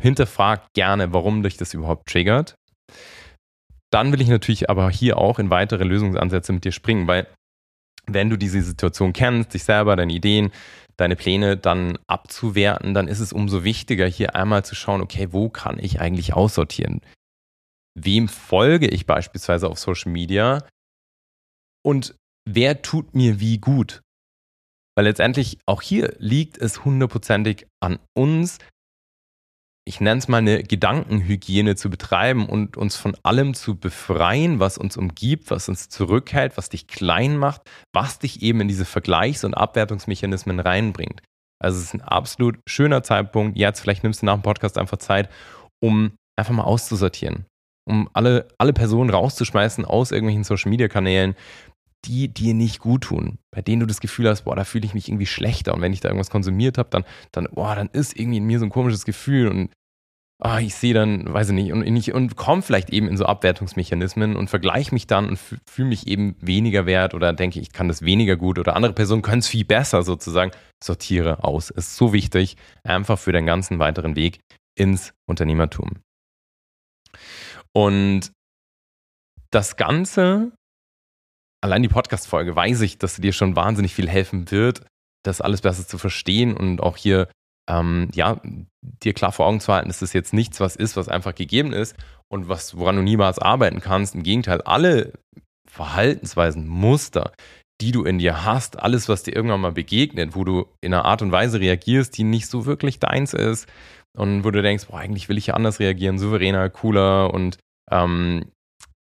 hinterfrag 0.00 0.66
gerne, 0.74 1.12
warum 1.12 1.42
dich 1.42 1.56
das 1.56 1.74
überhaupt 1.74 2.08
triggert. 2.08 2.56
Dann 3.92 4.10
will 4.12 4.20
ich 4.20 4.28
natürlich 4.28 4.68
aber 4.68 4.90
hier 4.90 5.18
auch 5.18 5.38
in 5.38 5.50
weitere 5.50 5.84
Lösungsansätze 5.84 6.52
mit 6.52 6.64
dir 6.64 6.72
springen, 6.72 7.06
weil 7.06 7.28
wenn 8.06 8.30
du 8.30 8.36
diese 8.36 8.62
Situation 8.62 9.12
kennst, 9.12 9.54
dich 9.54 9.64
selber, 9.64 9.96
deine 9.96 10.12
Ideen, 10.12 10.50
deine 10.96 11.16
Pläne 11.16 11.56
dann 11.56 11.98
abzuwerten, 12.06 12.94
dann 12.94 13.08
ist 13.08 13.20
es 13.20 13.32
umso 13.32 13.64
wichtiger, 13.64 14.06
hier 14.06 14.34
einmal 14.34 14.64
zu 14.64 14.74
schauen, 14.74 15.00
okay, 15.00 15.28
wo 15.32 15.48
kann 15.48 15.78
ich 15.78 16.00
eigentlich 16.00 16.34
aussortieren? 16.34 17.00
Wem 17.94 18.28
folge 18.28 18.88
ich 18.88 19.06
beispielsweise 19.06 19.68
auf 19.68 19.78
Social 19.78 20.12
Media? 20.12 20.66
Und 21.84 22.14
wer 22.48 22.82
tut 22.82 23.14
mir 23.14 23.40
wie 23.40 23.58
gut? 23.58 24.02
Weil 24.96 25.06
letztendlich 25.06 25.58
auch 25.66 25.82
hier 25.82 26.14
liegt 26.18 26.58
es 26.58 26.84
hundertprozentig 26.84 27.66
an 27.80 27.98
uns, 28.16 28.58
ich 29.86 30.00
nenne 30.00 30.18
es 30.18 30.28
mal 30.28 30.38
eine 30.38 30.62
Gedankenhygiene 30.62 31.76
zu 31.76 31.90
betreiben 31.90 32.48
und 32.48 32.76
uns 32.76 32.96
von 32.96 33.16
allem 33.22 33.52
zu 33.52 33.76
befreien, 33.76 34.58
was 34.58 34.78
uns 34.78 34.96
umgibt, 34.96 35.50
was 35.50 35.68
uns 35.68 35.90
zurückhält, 35.90 36.56
was 36.56 36.70
dich 36.70 36.86
klein 36.86 37.36
macht, 37.36 37.62
was 37.92 38.18
dich 38.18 38.42
eben 38.42 38.62
in 38.62 38.68
diese 38.68 38.86
Vergleichs- 38.86 39.44
und 39.44 39.54
Abwertungsmechanismen 39.54 40.58
reinbringt. 40.58 41.20
Also 41.62 41.78
es 41.78 41.84
ist 41.84 41.94
ein 41.94 42.00
absolut 42.00 42.58
schöner 42.66 43.02
Zeitpunkt. 43.02 43.58
Jetzt 43.58 43.80
vielleicht 43.80 44.04
nimmst 44.04 44.22
du 44.22 44.26
nach 44.26 44.34
dem 44.34 44.42
Podcast 44.42 44.78
einfach 44.78 44.98
Zeit, 44.98 45.28
um 45.82 46.12
einfach 46.38 46.54
mal 46.54 46.64
auszusortieren, 46.64 47.44
um 47.86 48.08
alle, 48.14 48.48
alle 48.58 48.72
Personen 48.72 49.10
rauszuschmeißen 49.10 49.84
aus 49.84 50.12
irgendwelchen 50.12 50.44
Social 50.44 50.70
Media 50.70 50.88
Kanälen, 50.88 51.34
die 52.06 52.28
dir 52.28 52.54
nicht 52.54 52.80
gut 52.80 53.04
tun, 53.04 53.38
bei 53.50 53.62
denen 53.62 53.80
du 53.80 53.86
das 53.86 54.00
Gefühl 54.00 54.28
hast, 54.28 54.42
boah, 54.42 54.56
da 54.56 54.64
fühle 54.64 54.86
ich 54.86 54.94
mich 54.94 55.08
irgendwie 55.08 55.26
schlechter 55.26 55.74
und 55.74 55.80
wenn 55.80 55.92
ich 55.92 56.00
da 56.00 56.08
irgendwas 56.08 56.30
konsumiert 56.30 56.78
habe, 56.78 56.90
dann, 56.90 57.04
dann, 57.32 57.48
boah, 57.52 57.74
dann 57.74 57.88
ist 57.88 58.18
irgendwie 58.18 58.38
in 58.38 58.44
mir 58.44 58.58
so 58.58 58.66
ein 58.66 58.70
komisches 58.70 59.04
Gefühl 59.04 59.48
und 59.48 59.70
ah, 60.40 60.58
ich 60.60 60.74
sehe 60.74 60.94
dann, 60.94 61.32
weiß 61.32 61.48
ich 61.48 61.54
nicht, 61.54 61.72
und, 61.72 61.84
ich, 61.84 62.12
und 62.12 62.36
komme 62.36 62.62
vielleicht 62.62 62.90
eben 62.90 63.08
in 63.08 63.16
so 63.16 63.24
Abwertungsmechanismen 63.24 64.36
und 64.36 64.50
vergleiche 64.50 64.92
mich 64.92 65.06
dann 65.06 65.28
und 65.28 65.38
fühle 65.38 65.88
mich 65.88 66.06
eben 66.06 66.36
weniger 66.40 66.86
wert 66.86 67.14
oder 67.14 67.32
denke, 67.32 67.60
ich 67.60 67.72
kann 67.72 67.88
das 67.88 68.02
weniger 68.02 68.36
gut 68.36 68.58
oder 68.58 68.76
andere 68.76 68.92
Personen 68.92 69.22
können 69.22 69.38
es 69.38 69.48
viel 69.48 69.64
besser 69.64 70.02
sozusagen. 70.02 70.50
Sortiere 70.82 71.44
aus. 71.44 71.70
Ist 71.70 71.96
so 71.96 72.12
wichtig, 72.12 72.56
einfach 72.82 73.18
für 73.18 73.32
den 73.32 73.46
ganzen 73.46 73.78
weiteren 73.78 74.16
Weg 74.16 74.40
ins 74.76 75.14
Unternehmertum. 75.26 75.92
Und 77.72 78.32
das 79.50 79.76
Ganze, 79.76 80.52
allein 81.64 81.82
die 81.82 81.88
Podcast-Folge, 81.88 82.54
weiß 82.54 82.82
ich, 82.82 82.98
dass 82.98 83.16
dir 83.16 83.32
schon 83.32 83.56
wahnsinnig 83.56 83.94
viel 83.94 84.08
helfen 84.08 84.50
wird, 84.50 84.82
das 85.24 85.40
alles 85.40 85.62
besser 85.62 85.86
zu 85.86 85.96
verstehen 85.96 86.54
und 86.54 86.82
auch 86.82 86.98
hier 86.98 87.28
ähm, 87.68 88.10
ja, 88.14 88.38
dir 88.82 89.14
klar 89.14 89.32
vor 89.32 89.46
Augen 89.46 89.60
zu 89.60 89.72
halten, 89.72 89.88
dass 89.88 90.00
das 90.00 90.12
jetzt 90.12 90.34
nichts 90.34 90.60
was 90.60 90.76
ist, 90.76 90.98
was 90.98 91.08
einfach 91.08 91.34
gegeben 91.34 91.72
ist 91.72 91.96
und 92.28 92.50
was, 92.50 92.76
woran 92.76 92.96
du 92.96 93.02
niemals 93.02 93.38
arbeiten 93.38 93.80
kannst. 93.80 94.14
Im 94.14 94.22
Gegenteil, 94.22 94.60
alle 94.60 95.14
Verhaltensweisen, 95.66 96.68
Muster, 96.68 97.32
die 97.80 97.92
du 97.92 98.04
in 98.04 98.18
dir 98.18 98.44
hast, 98.44 98.78
alles, 98.80 99.08
was 99.08 99.22
dir 99.22 99.34
irgendwann 99.34 99.62
mal 99.62 99.72
begegnet, 99.72 100.36
wo 100.36 100.44
du 100.44 100.66
in 100.82 100.92
einer 100.92 101.06
Art 101.06 101.22
und 101.22 101.32
Weise 101.32 101.60
reagierst, 101.60 102.18
die 102.18 102.24
nicht 102.24 102.46
so 102.46 102.66
wirklich 102.66 102.98
deins 102.98 103.32
ist 103.32 103.66
und 104.14 104.44
wo 104.44 104.50
du 104.50 104.60
denkst, 104.60 104.88
boah, 104.88 104.98
eigentlich 104.98 105.30
will 105.30 105.38
ich 105.38 105.46
ja 105.46 105.54
anders 105.54 105.80
reagieren, 105.80 106.18
souveräner, 106.18 106.68
cooler 106.68 107.32
und 107.32 107.56
ähm, 107.90 108.44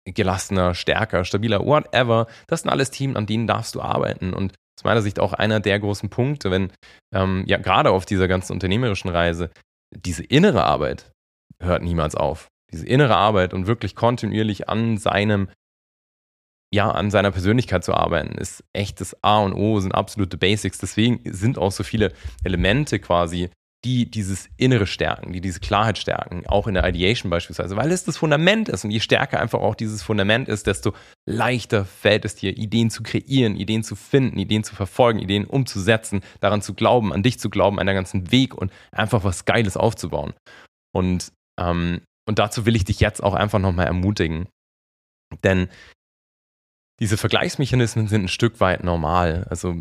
gelassener, 0.06 0.76
stärker, 0.76 1.26
stabiler, 1.26 1.66
whatever. 1.66 2.28
Das 2.48 2.62
sind 2.62 2.70
alles 2.70 2.92
Themen, 2.92 3.16
an 3.16 3.26
denen 3.26 3.48
darfst 3.48 3.76
du 3.76 3.82
arbeiten 3.82 4.34
und 4.34 4.54
aus 4.78 4.84
meiner 4.84 5.02
Sicht 5.02 5.20
auch 5.20 5.34
einer 5.34 5.60
der 5.60 5.80
großen 5.80 6.10
Punkte, 6.10 6.52
wenn 6.52 6.72
ähm, 7.14 7.44
ja 7.48 7.58
gerade 7.58 7.92
auf 7.92 8.06
dieser 8.06 8.28
ganzen 8.28 8.54
unternehmerischen 8.54 9.10
Reise 9.10 9.52
diese 9.96 10.24
innere 10.24 10.64
Arbeit 10.64 11.12
hört 11.62 11.84
niemals 11.84 12.16
auf. 12.16 12.48
Diese 12.72 12.86
innere 12.88 13.16
Arbeit 13.16 13.54
und 13.54 13.68
wirklich 13.68 13.96
kontinuierlich 13.96 14.70
an 14.70 14.98
seinem 14.98 15.48
ja, 16.74 16.90
an 16.90 17.12
seiner 17.12 17.30
Persönlichkeit 17.30 17.84
zu 17.84 17.94
arbeiten, 17.94 18.36
ist 18.36 18.64
echt 18.74 19.00
das 19.00 19.16
A 19.24 19.42
und 19.42 19.54
O, 19.54 19.80
sind 19.80 19.94
absolute 19.94 20.38
Basics. 20.38 20.80
Deswegen 20.80 21.22
sind 21.32 21.60
auch 21.60 21.72
so 21.72 21.84
viele 21.84 22.14
Elemente 22.44 22.98
quasi 22.98 23.52
die 23.86 24.10
dieses 24.10 24.50
Innere 24.58 24.88
stärken, 24.88 25.34
die 25.34 25.42
diese 25.42 25.60
Klarheit 25.60 25.98
stärken, 25.98 26.46
auch 26.48 26.68
in 26.68 26.74
der 26.74 26.88
Ideation 26.88 27.30
beispielsweise, 27.30 27.76
weil 27.76 27.92
es 27.92 28.06
das 28.06 28.18
Fundament 28.18 28.70
ist 28.70 28.86
und 28.86 28.92
je 28.92 29.02
stärker 29.02 29.40
einfach 29.40 29.60
auch 29.60 29.76
dieses 29.76 30.02
Fundament 30.02 30.48
ist, 30.48 30.68
desto 30.68 30.94
leichter 31.26 31.84
fällt 31.84 32.24
es 32.26 32.36
dir, 32.36 32.58
Ideen 32.58 32.90
zu 32.90 33.04
kreieren, 33.04 33.56
Ideen 33.56 33.84
zu 33.84 33.96
finden, 33.96 34.40
Ideen 34.40 34.64
zu 34.64 34.74
verfolgen, 34.76 35.20
Ideen 35.20 35.46
umzusetzen, 35.46 36.22
daran 36.40 36.62
zu 36.62 36.74
glauben, 36.74 37.12
an 37.12 37.24
dich 37.24 37.40
zu 37.40 37.50
glauben, 37.50 37.80
an 37.80 37.86
der 37.86 37.96
ganzen 37.96 38.32
Weg 38.32 38.56
und 38.56 38.72
einfach 38.92 39.24
was 39.24 39.46
Geiles 39.46 39.76
aufzubauen. 39.76 40.34
Und, 40.94 41.34
ähm, 41.60 42.02
und 42.26 42.40
dazu 42.40 42.66
will 42.66 42.76
ich 42.76 42.86
dich 42.86 43.02
jetzt 43.02 43.22
auch 43.22 43.34
einfach 43.34 43.60
nochmal 43.60 43.88
ermutigen. 43.88 44.48
Denn 45.44 45.68
diese 47.00 47.18
Vergleichsmechanismen 47.18 48.08
sind 48.08 48.26
ein 48.26 48.30
Stück 48.30 48.60
weit 48.60 48.84
normal. 48.84 49.46
Also 49.50 49.76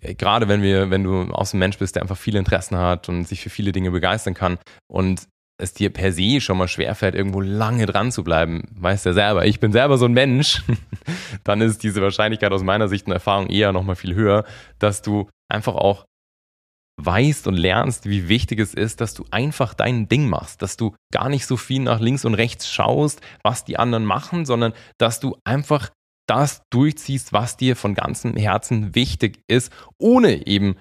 äh, 0.00 0.14
gerade 0.14 0.48
wenn 0.48 0.62
wir, 0.62 0.90
wenn 0.90 1.04
du 1.04 1.32
aus 1.32 1.52
einem 1.52 1.60
Mensch 1.60 1.78
bist, 1.78 1.96
der 1.96 2.02
einfach 2.02 2.16
viele 2.16 2.38
Interessen 2.38 2.76
hat 2.76 3.08
und 3.08 3.24
sich 3.24 3.42
für 3.42 3.50
viele 3.50 3.72
Dinge 3.72 3.90
begeistern 3.90 4.34
kann 4.34 4.58
und 4.90 5.26
es 5.58 5.72
dir 5.72 5.90
per 5.90 6.12
se 6.12 6.40
schon 6.40 6.58
mal 6.58 6.68
schwerfällt, 6.68 7.14
irgendwo 7.14 7.40
lange 7.40 7.86
dran 7.86 8.10
zu 8.10 8.24
bleiben, 8.24 8.64
weißt 8.72 9.04
du 9.04 9.10
ja 9.10 9.14
selber, 9.14 9.46
ich 9.46 9.60
bin 9.60 9.72
selber 9.72 9.98
so 9.98 10.06
ein 10.06 10.12
Mensch, 10.12 10.62
dann 11.44 11.60
ist 11.60 11.82
diese 11.82 12.02
Wahrscheinlichkeit 12.02 12.52
aus 12.52 12.62
meiner 12.62 12.88
Sicht 12.88 13.06
und 13.06 13.12
Erfahrung 13.12 13.48
eher 13.48 13.72
noch 13.72 13.84
mal 13.84 13.94
viel 13.94 14.14
höher, 14.14 14.44
dass 14.78 15.02
du 15.02 15.28
einfach 15.48 15.74
auch 15.74 16.04
weißt 16.96 17.46
und 17.48 17.56
lernst, 17.56 18.08
wie 18.08 18.28
wichtig 18.28 18.60
es 18.60 18.74
ist, 18.74 19.00
dass 19.00 19.14
du 19.14 19.24
einfach 19.30 19.74
dein 19.74 20.08
Ding 20.08 20.28
machst, 20.28 20.62
dass 20.62 20.76
du 20.76 20.94
gar 21.12 21.28
nicht 21.28 21.46
so 21.46 21.56
viel 21.56 21.82
nach 21.82 22.00
links 22.00 22.24
und 22.24 22.34
rechts 22.34 22.70
schaust, 22.70 23.20
was 23.42 23.64
die 23.64 23.78
anderen 23.78 24.04
machen, 24.04 24.46
sondern 24.46 24.72
dass 24.98 25.18
du 25.18 25.36
einfach 25.44 25.90
das 26.26 26.62
durchziehst, 26.70 27.32
was 27.32 27.56
dir 27.56 27.76
von 27.76 27.94
ganzem 27.94 28.36
Herzen 28.36 28.94
wichtig 28.94 29.40
ist, 29.48 29.72
ohne 29.98 30.46
eben 30.46 30.76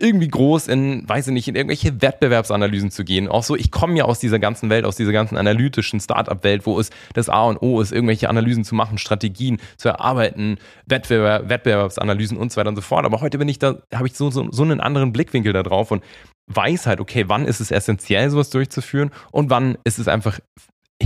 irgendwie 0.00 0.28
groß 0.28 0.68
in, 0.68 1.08
weiß 1.08 1.28
ich 1.28 1.32
nicht, 1.32 1.48
in 1.48 1.56
irgendwelche 1.56 2.00
Wettbewerbsanalysen 2.00 2.90
zu 2.90 3.04
gehen. 3.04 3.28
Auch 3.28 3.42
so, 3.42 3.56
ich 3.56 3.70
komme 3.70 3.96
ja 3.96 4.04
aus 4.04 4.20
dieser 4.20 4.38
ganzen 4.38 4.70
Welt, 4.70 4.84
aus 4.84 4.96
dieser 4.96 5.12
ganzen 5.12 5.36
analytischen 5.36 6.00
Startup-Welt, 6.00 6.66
wo 6.66 6.78
es 6.78 6.90
das 7.14 7.28
A 7.28 7.44
und 7.44 7.60
O 7.62 7.80
ist, 7.80 7.92
irgendwelche 7.92 8.28
Analysen 8.28 8.64
zu 8.64 8.74
machen, 8.74 8.98
Strategien 8.98 9.58
zu 9.76 9.88
erarbeiten, 9.88 10.58
Wettbewerb, 10.86 11.48
Wettbewerbsanalysen 11.48 12.36
und 12.36 12.52
so 12.52 12.58
weiter 12.58 12.68
und 12.68 12.76
so 12.76 12.82
fort. 12.82 13.04
Aber 13.04 13.20
heute 13.20 13.38
bin 13.38 13.48
ich 13.48 13.58
da, 13.58 13.78
habe 13.92 14.06
ich 14.06 14.14
so, 14.14 14.30
so, 14.30 14.48
so 14.50 14.62
einen 14.62 14.80
anderen 14.80 15.12
Blickwinkel 15.12 15.52
da 15.52 15.62
drauf 15.62 15.90
und 15.90 16.04
weiß 16.46 16.86
halt, 16.86 17.00
okay, 17.00 17.24
wann 17.26 17.44
ist 17.44 17.60
es 17.60 17.70
essentiell, 17.70 18.30
sowas 18.30 18.50
durchzuführen 18.50 19.10
und 19.32 19.50
wann 19.50 19.76
ist 19.84 19.98
es 19.98 20.08
einfach 20.08 20.38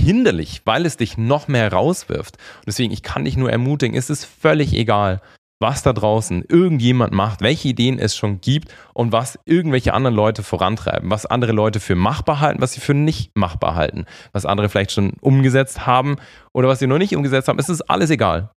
hinderlich, 0.02 0.62
weil 0.64 0.85
es 0.87 0.97
dich 0.97 1.16
noch 1.16 1.49
mehr 1.49 1.73
rauswirft. 1.73 2.37
Und 2.37 2.66
deswegen, 2.66 2.92
ich 2.92 3.02
kann 3.02 3.25
dich 3.25 3.37
nur 3.37 3.50
ermutigen, 3.50 3.97
es 3.97 4.11
ist 4.11 4.25
völlig 4.25 4.75
egal, 4.75 5.21
was 5.61 5.82
da 5.82 5.92
draußen 5.92 6.44
irgendjemand 6.49 7.12
macht, 7.12 7.40
welche 7.40 7.68
Ideen 7.68 7.99
es 7.99 8.16
schon 8.16 8.40
gibt 8.40 8.75
und 8.94 9.12
was 9.12 9.38
irgendwelche 9.47 9.94
anderen 9.94 10.16
Leute 10.16 10.42
vorantreiben, 10.42 11.11
was 11.11 11.25
andere 11.25 11.52
Leute 11.52 11.80
für 11.80 11.94
machbar 11.94 12.40
halten, 12.40 12.61
was 12.61 12.73
sie 12.73 12.80
für 12.80 12.94
nicht 12.94 13.30
machbar 13.37 13.76
halten, 13.76 14.04
was 14.32 14.44
andere 14.44 14.68
vielleicht 14.68 14.92
schon 14.92 15.12
umgesetzt 15.21 15.87
haben 15.87 16.16
oder 16.52 16.68
was 16.68 16.80
sie 16.80 16.88
noch 16.88 16.99
nicht 16.99 17.14
umgesetzt 17.14 17.49
haben. 17.49 17.61
Es 17.61 17.68
ist 17.68 17.82
alles 17.82 18.11
egal. 18.11 18.50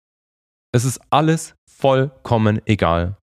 Es 0.73 0.85
ist 0.85 1.01
alles 1.09 1.55
vollkommen 1.69 2.61
egal. 2.65 3.17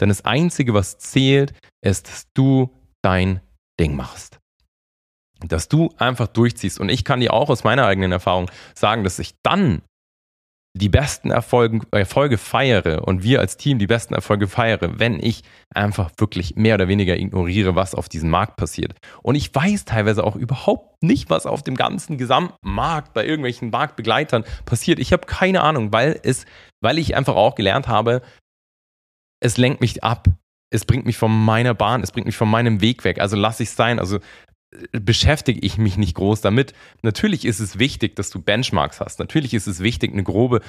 Denn 0.00 0.08
das 0.08 0.24
Einzige, 0.24 0.72
was 0.72 0.98
zählt, 0.98 1.52
ist, 1.84 2.08
dass 2.08 2.24
du 2.34 2.70
dein 3.02 3.40
Ding 3.78 3.96
machst 3.96 4.38
dass 5.48 5.68
du 5.68 5.90
einfach 5.98 6.28
durchziehst. 6.28 6.80
Und 6.80 6.88
ich 6.88 7.04
kann 7.04 7.20
dir 7.20 7.32
auch 7.32 7.50
aus 7.50 7.64
meiner 7.64 7.86
eigenen 7.86 8.12
Erfahrung 8.12 8.50
sagen, 8.74 9.04
dass 9.04 9.18
ich 9.18 9.34
dann 9.42 9.82
die 10.76 10.88
besten 10.88 11.30
Erfolge, 11.30 11.86
Erfolge 11.92 12.36
feiere 12.36 13.06
und 13.06 13.22
wir 13.22 13.38
als 13.38 13.56
Team 13.56 13.78
die 13.78 13.86
besten 13.86 14.12
Erfolge 14.12 14.48
feiere, 14.48 14.98
wenn 14.98 15.20
ich 15.22 15.44
einfach 15.72 16.10
wirklich 16.18 16.56
mehr 16.56 16.74
oder 16.74 16.88
weniger 16.88 17.16
ignoriere, 17.16 17.76
was 17.76 17.94
auf 17.94 18.08
diesem 18.08 18.30
Markt 18.30 18.56
passiert. 18.56 18.98
Und 19.22 19.36
ich 19.36 19.54
weiß 19.54 19.84
teilweise 19.84 20.24
auch 20.24 20.34
überhaupt 20.34 21.00
nicht, 21.00 21.30
was 21.30 21.46
auf 21.46 21.62
dem 21.62 21.76
ganzen 21.76 22.18
Gesamtmarkt 22.18 23.14
bei 23.14 23.24
irgendwelchen 23.24 23.70
Marktbegleitern 23.70 24.44
passiert. 24.64 24.98
Ich 24.98 25.12
habe 25.12 25.26
keine 25.26 25.62
Ahnung, 25.62 25.92
weil 25.92 26.18
es, 26.24 26.44
weil 26.82 26.98
ich 26.98 27.16
einfach 27.16 27.36
auch 27.36 27.54
gelernt 27.54 27.86
habe, 27.86 28.20
es 29.40 29.56
lenkt 29.56 29.80
mich 29.80 30.02
ab. 30.02 30.26
Es 30.70 30.84
bringt 30.84 31.06
mich 31.06 31.16
von 31.16 31.44
meiner 31.44 31.74
Bahn, 31.74 32.02
es 32.02 32.10
bringt 32.10 32.26
mich 32.26 32.36
von 32.36 32.50
meinem 32.50 32.80
Weg 32.80 33.04
weg. 33.04 33.20
Also 33.20 33.36
lasse 33.36 33.62
ich 33.62 33.68
es 33.68 33.76
sein. 33.76 34.00
Also 34.00 34.18
beschäftige 34.92 35.60
ich 35.60 35.78
mich 35.78 35.96
nicht 35.96 36.14
groß 36.14 36.40
damit. 36.40 36.74
Natürlich 37.02 37.44
ist 37.44 37.60
es 37.60 37.78
wichtig, 37.78 38.16
dass 38.16 38.30
du 38.30 38.40
Benchmarks 38.40 39.00
hast. 39.00 39.18
Natürlich 39.18 39.54
ist 39.54 39.66
es 39.66 39.80
wichtig, 39.80 40.12
eine 40.12 40.24
grobe, 40.24 40.60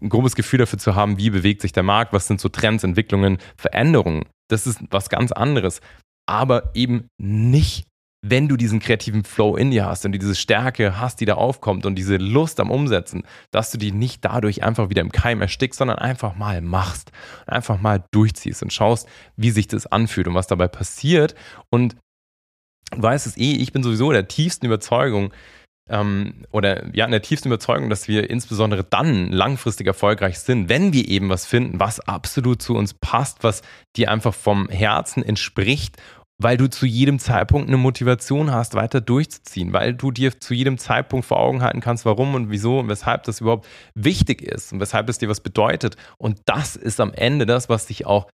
ein 0.00 0.08
grobes 0.08 0.34
Gefühl 0.34 0.58
dafür 0.58 0.78
zu 0.78 0.94
haben, 0.94 1.18
wie 1.18 1.30
bewegt 1.30 1.62
sich 1.62 1.72
der 1.72 1.82
Markt, 1.82 2.12
was 2.12 2.26
sind 2.26 2.40
so 2.40 2.48
Trends, 2.48 2.84
Entwicklungen, 2.84 3.38
Veränderungen. 3.56 4.24
Das 4.48 4.66
ist 4.66 4.80
was 4.90 5.08
ganz 5.08 5.32
anderes. 5.32 5.80
Aber 6.26 6.70
eben 6.74 7.08
nicht, 7.18 7.86
wenn 8.22 8.48
du 8.48 8.56
diesen 8.56 8.80
kreativen 8.80 9.24
Flow 9.24 9.56
in 9.56 9.70
dir 9.70 9.86
hast 9.86 10.04
und 10.04 10.12
diese 10.12 10.34
Stärke 10.34 11.00
hast, 11.00 11.20
die 11.20 11.24
da 11.24 11.34
aufkommt 11.34 11.86
und 11.86 11.94
diese 11.94 12.16
Lust 12.16 12.60
am 12.60 12.70
Umsetzen, 12.70 13.24
dass 13.50 13.70
du 13.70 13.78
die 13.78 13.92
nicht 13.92 14.24
dadurch 14.24 14.62
einfach 14.62 14.90
wieder 14.90 15.00
im 15.00 15.12
Keim 15.12 15.40
erstickst, 15.40 15.78
sondern 15.78 15.98
einfach 15.98 16.36
mal 16.36 16.60
machst, 16.60 17.12
einfach 17.46 17.80
mal 17.80 18.04
durchziehst 18.10 18.62
und 18.62 18.72
schaust, 18.72 19.08
wie 19.36 19.50
sich 19.50 19.68
das 19.68 19.86
anfühlt 19.86 20.28
und 20.28 20.34
was 20.34 20.46
dabei 20.46 20.68
passiert 20.68 21.34
und 21.70 21.96
du 22.90 23.02
weißt 23.02 23.26
es 23.26 23.36
eh, 23.36 23.52
ich 23.52 23.72
bin 23.72 23.82
sowieso 23.82 24.12
der 24.12 24.28
tiefsten 24.28 24.66
Überzeugung, 24.66 25.32
ähm, 25.90 26.44
oder 26.52 26.94
ja, 26.94 27.04
in 27.04 27.10
der 27.10 27.22
tiefsten 27.22 27.48
Überzeugung, 27.48 27.90
dass 27.90 28.06
wir 28.06 28.30
insbesondere 28.30 28.84
dann 28.84 29.30
langfristig 29.32 29.86
erfolgreich 29.86 30.38
sind, 30.38 30.68
wenn 30.68 30.92
wir 30.92 31.08
eben 31.08 31.28
was 31.28 31.46
finden, 31.46 31.80
was 31.80 32.00
absolut 32.00 32.62
zu 32.62 32.76
uns 32.76 32.94
passt, 32.94 33.42
was 33.42 33.62
dir 33.96 34.10
einfach 34.10 34.32
vom 34.32 34.68
Herzen 34.68 35.24
entspricht, 35.24 35.96
weil 36.40 36.56
du 36.56 36.70
zu 36.70 36.86
jedem 36.86 37.18
Zeitpunkt 37.18 37.68
eine 37.68 37.76
Motivation 37.76 38.52
hast, 38.52 38.74
weiter 38.74 39.00
durchzuziehen, 39.00 39.72
weil 39.72 39.92
du 39.92 40.10
dir 40.10 40.40
zu 40.40 40.54
jedem 40.54 40.78
Zeitpunkt 40.78 41.26
vor 41.26 41.38
Augen 41.38 41.60
halten 41.60 41.80
kannst, 41.80 42.06
warum 42.06 42.34
und 42.34 42.50
wieso 42.50 42.78
und 42.78 42.88
weshalb 42.88 43.24
das 43.24 43.40
überhaupt 43.40 43.66
wichtig 43.94 44.40
ist 44.42 44.72
und 44.72 44.80
weshalb 44.80 45.08
es 45.08 45.18
dir 45.18 45.28
was 45.28 45.40
bedeutet. 45.40 45.96
Und 46.18 46.40
das 46.46 46.76
ist 46.76 47.00
am 47.00 47.12
Ende 47.12 47.46
das, 47.46 47.68
was 47.68 47.86
dich 47.86 48.06
auch 48.06 48.28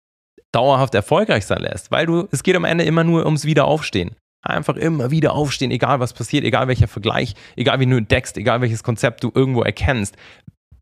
dauerhaft 0.53 0.95
erfolgreich 0.95 1.47
sein 1.47 1.63
lässt, 1.63 1.91
weil 1.91 2.07
du, 2.07 2.29
es 2.31 2.43
geht 2.43 2.55
am 2.55 2.65
Ende 2.65 2.85
immer 2.85 3.03
nur 3.03 3.25
ums 3.25 3.45
Wiederaufstehen. 3.45 4.15
Einfach 4.47 4.77
immer 4.77 5.11
wieder 5.11 5.33
aufstehen, 5.33 5.71
egal 5.71 6.01
was 6.01 6.13
passiert, 6.13 6.45
egal 6.45 6.69
welcher 6.69 6.89
Vergleich, 6.89 7.35
egal 7.57 7.81
wie 7.81 7.87
du 7.87 7.97
entdeckst, 7.97 8.37
egal 8.37 8.61
welches 8.61 8.83
Konzept 8.83 9.25
du 9.25 9.33
irgendwo 9.35 9.63
erkennst. 9.63 10.17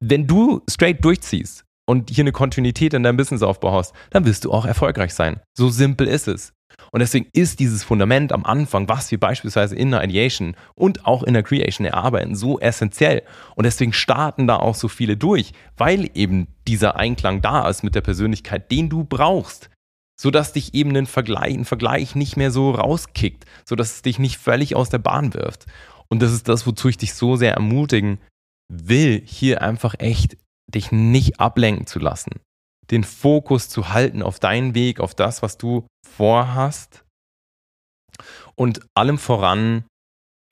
Wenn 0.00 0.26
du 0.26 0.62
straight 0.68 1.04
durchziehst 1.04 1.64
und 1.86 2.10
hier 2.10 2.22
eine 2.22 2.32
Kontinuität 2.32 2.94
in 2.94 3.02
deinem 3.02 3.16
Business 3.16 3.42
aufbaust, 3.42 3.94
dann 4.10 4.24
wirst 4.26 4.44
du 4.44 4.52
auch 4.52 4.66
erfolgreich 4.66 5.14
sein. 5.14 5.40
So 5.56 5.68
simpel 5.68 6.06
ist 6.06 6.28
es. 6.28 6.52
Und 6.90 7.00
deswegen 7.00 7.26
ist 7.32 7.60
dieses 7.60 7.84
Fundament 7.84 8.32
am 8.32 8.44
Anfang, 8.44 8.88
was 8.88 9.10
wir 9.10 9.18
beispielsweise 9.18 9.76
in 9.76 9.90
der 9.90 10.04
Ideation 10.04 10.56
und 10.74 11.06
auch 11.06 11.22
in 11.22 11.34
der 11.34 11.42
Creation 11.42 11.86
erarbeiten, 11.86 12.34
so 12.34 12.58
essentiell. 12.60 13.22
Und 13.56 13.64
deswegen 13.64 13.92
starten 13.92 14.46
da 14.46 14.56
auch 14.56 14.74
so 14.74 14.88
viele 14.88 15.16
durch, 15.16 15.52
weil 15.76 16.10
eben 16.14 16.48
dieser 16.66 16.96
Einklang 16.96 17.40
da 17.40 17.68
ist 17.68 17.82
mit 17.82 17.94
der 17.94 18.00
Persönlichkeit, 18.00 18.70
den 18.70 18.88
du 18.88 19.04
brauchst 19.04 19.70
sodass 20.20 20.52
dich 20.52 20.74
eben 20.74 20.96
ein 20.96 21.06
Vergleich, 21.06 21.54
ein 21.54 21.64
Vergleich 21.64 22.14
nicht 22.14 22.36
mehr 22.36 22.50
so 22.50 22.70
rauskickt, 22.70 23.44
sodass 23.64 23.94
es 23.94 24.02
dich 24.02 24.18
nicht 24.18 24.38
völlig 24.38 24.76
aus 24.76 24.90
der 24.90 24.98
Bahn 24.98 25.34
wirft. 25.34 25.66
Und 26.08 26.22
das 26.22 26.32
ist 26.32 26.48
das, 26.48 26.66
wozu 26.66 26.88
ich 26.88 26.98
dich 26.98 27.14
so 27.14 27.36
sehr 27.36 27.54
ermutigen 27.54 28.20
will, 28.72 29.22
hier 29.24 29.62
einfach 29.62 29.94
echt 29.98 30.36
dich 30.68 30.92
nicht 30.92 31.40
ablenken 31.40 31.86
zu 31.86 31.98
lassen, 31.98 32.40
den 32.90 33.04
Fokus 33.04 33.68
zu 33.68 33.90
halten 33.90 34.22
auf 34.22 34.38
deinen 34.38 34.74
Weg, 34.74 35.00
auf 35.00 35.14
das, 35.14 35.42
was 35.42 35.58
du 35.58 35.86
vorhast 36.06 37.04
und 38.54 38.80
allem 38.94 39.18
voran 39.18 39.84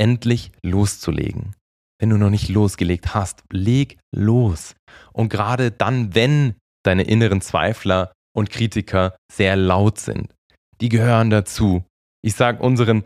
endlich 0.00 0.52
loszulegen. 0.62 1.54
Wenn 2.00 2.10
du 2.10 2.16
noch 2.16 2.30
nicht 2.30 2.48
losgelegt 2.48 3.14
hast, 3.14 3.44
leg 3.52 3.98
los. 4.14 4.74
Und 5.12 5.28
gerade 5.28 5.70
dann, 5.70 6.14
wenn 6.14 6.56
deine 6.84 7.04
inneren 7.04 7.40
Zweifler 7.40 8.12
und 8.34 8.50
Kritiker 8.50 9.16
sehr 9.30 9.56
laut 9.56 9.98
sind, 9.98 10.34
die 10.80 10.88
gehören 10.88 11.30
dazu. 11.30 11.84
Ich 12.22 12.34
sage 12.34 12.62
unseren 12.62 13.04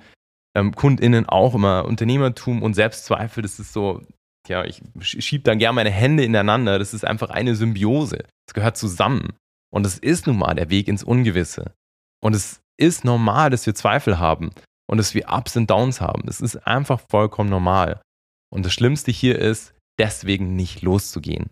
ähm, 0.54 0.74
KundInnen 0.74 1.26
auch 1.26 1.54
immer, 1.54 1.84
Unternehmertum 1.84 2.62
und 2.62 2.74
Selbstzweifel, 2.74 3.42
das 3.42 3.58
ist 3.58 3.72
so 3.72 4.02
ja, 4.48 4.64
ich 4.64 4.82
schiebe 5.00 5.44
dann 5.44 5.58
gerne 5.58 5.74
meine 5.74 5.90
Hände 5.90 6.24
ineinander. 6.24 6.78
Das 6.78 6.94
ist 6.94 7.04
einfach 7.04 7.30
eine 7.30 7.54
Symbiose. 7.54 8.24
Es 8.48 8.54
gehört 8.54 8.76
zusammen. 8.76 9.32
Und 9.72 9.86
es 9.86 9.98
ist 9.98 10.26
nun 10.26 10.38
mal 10.38 10.54
der 10.54 10.70
Weg 10.70 10.88
ins 10.88 11.04
Ungewisse. 11.04 11.74
Und 12.22 12.34
es 12.34 12.60
ist 12.76 13.04
normal, 13.04 13.50
dass 13.50 13.66
wir 13.66 13.74
Zweifel 13.74 14.18
haben 14.18 14.50
und 14.88 14.98
dass 14.98 15.14
wir 15.14 15.28
Ups 15.30 15.56
und 15.56 15.70
Downs 15.70 16.00
haben. 16.00 16.28
Es 16.28 16.40
ist 16.40 16.56
einfach 16.66 17.00
vollkommen 17.10 17.50
normal. 17.50 18.00
Und 18.50 18.64
das 18.64 18.72
Schlimmste 18.72 19.10
hier 19.10 19.38
ist, 19.38 19.74
deswegen 19.98 20.56
nicht 20.56 20.82
loszugehen. 20.82 21.50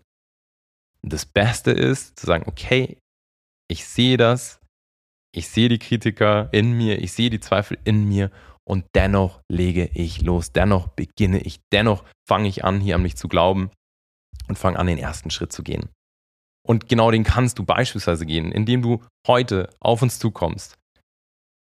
Das 1.01 1.25
Beste 1.25 1.71
ist, 1.71 2.17
zu 2.17 2.25
sagen, 2.25 2.45
okay, 2.47 2.97
ich 3.67 3.85
sehe 3.85 4.17
das, 4.17 4.59
ich 5.33 5.49
sehe 5.49 5.69
die 5.69 5.79
Kritiker 5.79 6.49
in 6.51 6.73
mir, 6.73 7.01
ich 7.01 7.13
sehe 7.13 7.29
die 7.29 7.39
Zweifel 7.39 7.77
in 7.83 8.07
mir. 8.07 8.31
Und 8.67 8.85
dennoch 8.95 9.41
lege 9.51 9.91
ich 9.93 10.21
los, 10.21 10.51
dennoch 10.51 10.87
beginne 10.87 11.39
ich, 11.39 11.59
dennoch 11.71 12.03
fange 12.27 12.47
ich 12.47 12.63
an, 12.63 12.79
hier 12.79 12.95
an 12.95 13.03
mich 13.03 13.15
zu 13.15 13.27
glauben 13.27 13.69
und 14.47 14.57
fange 14.57 14.79
an, 14.79 14.87
den 14.87 14.97
ersten 14.97 15.29
Schritt 15.29 15.53
zu 15.53 15.61
gehen. 15.61 15.89
Und 16.65 16.89
genau 16.89 17.11
den 17.11 17.23
kannst 17.23 17.59
du 17.59 17.63
beispielsweise 17.63 18.25
gehen, 18.25 18.51
indem 18.51 18.81
du 18.81 19.03
heute 19.27 19.69
auf 19.79 20.01
uns 20.01 20.17
zukommst 20.17 20.77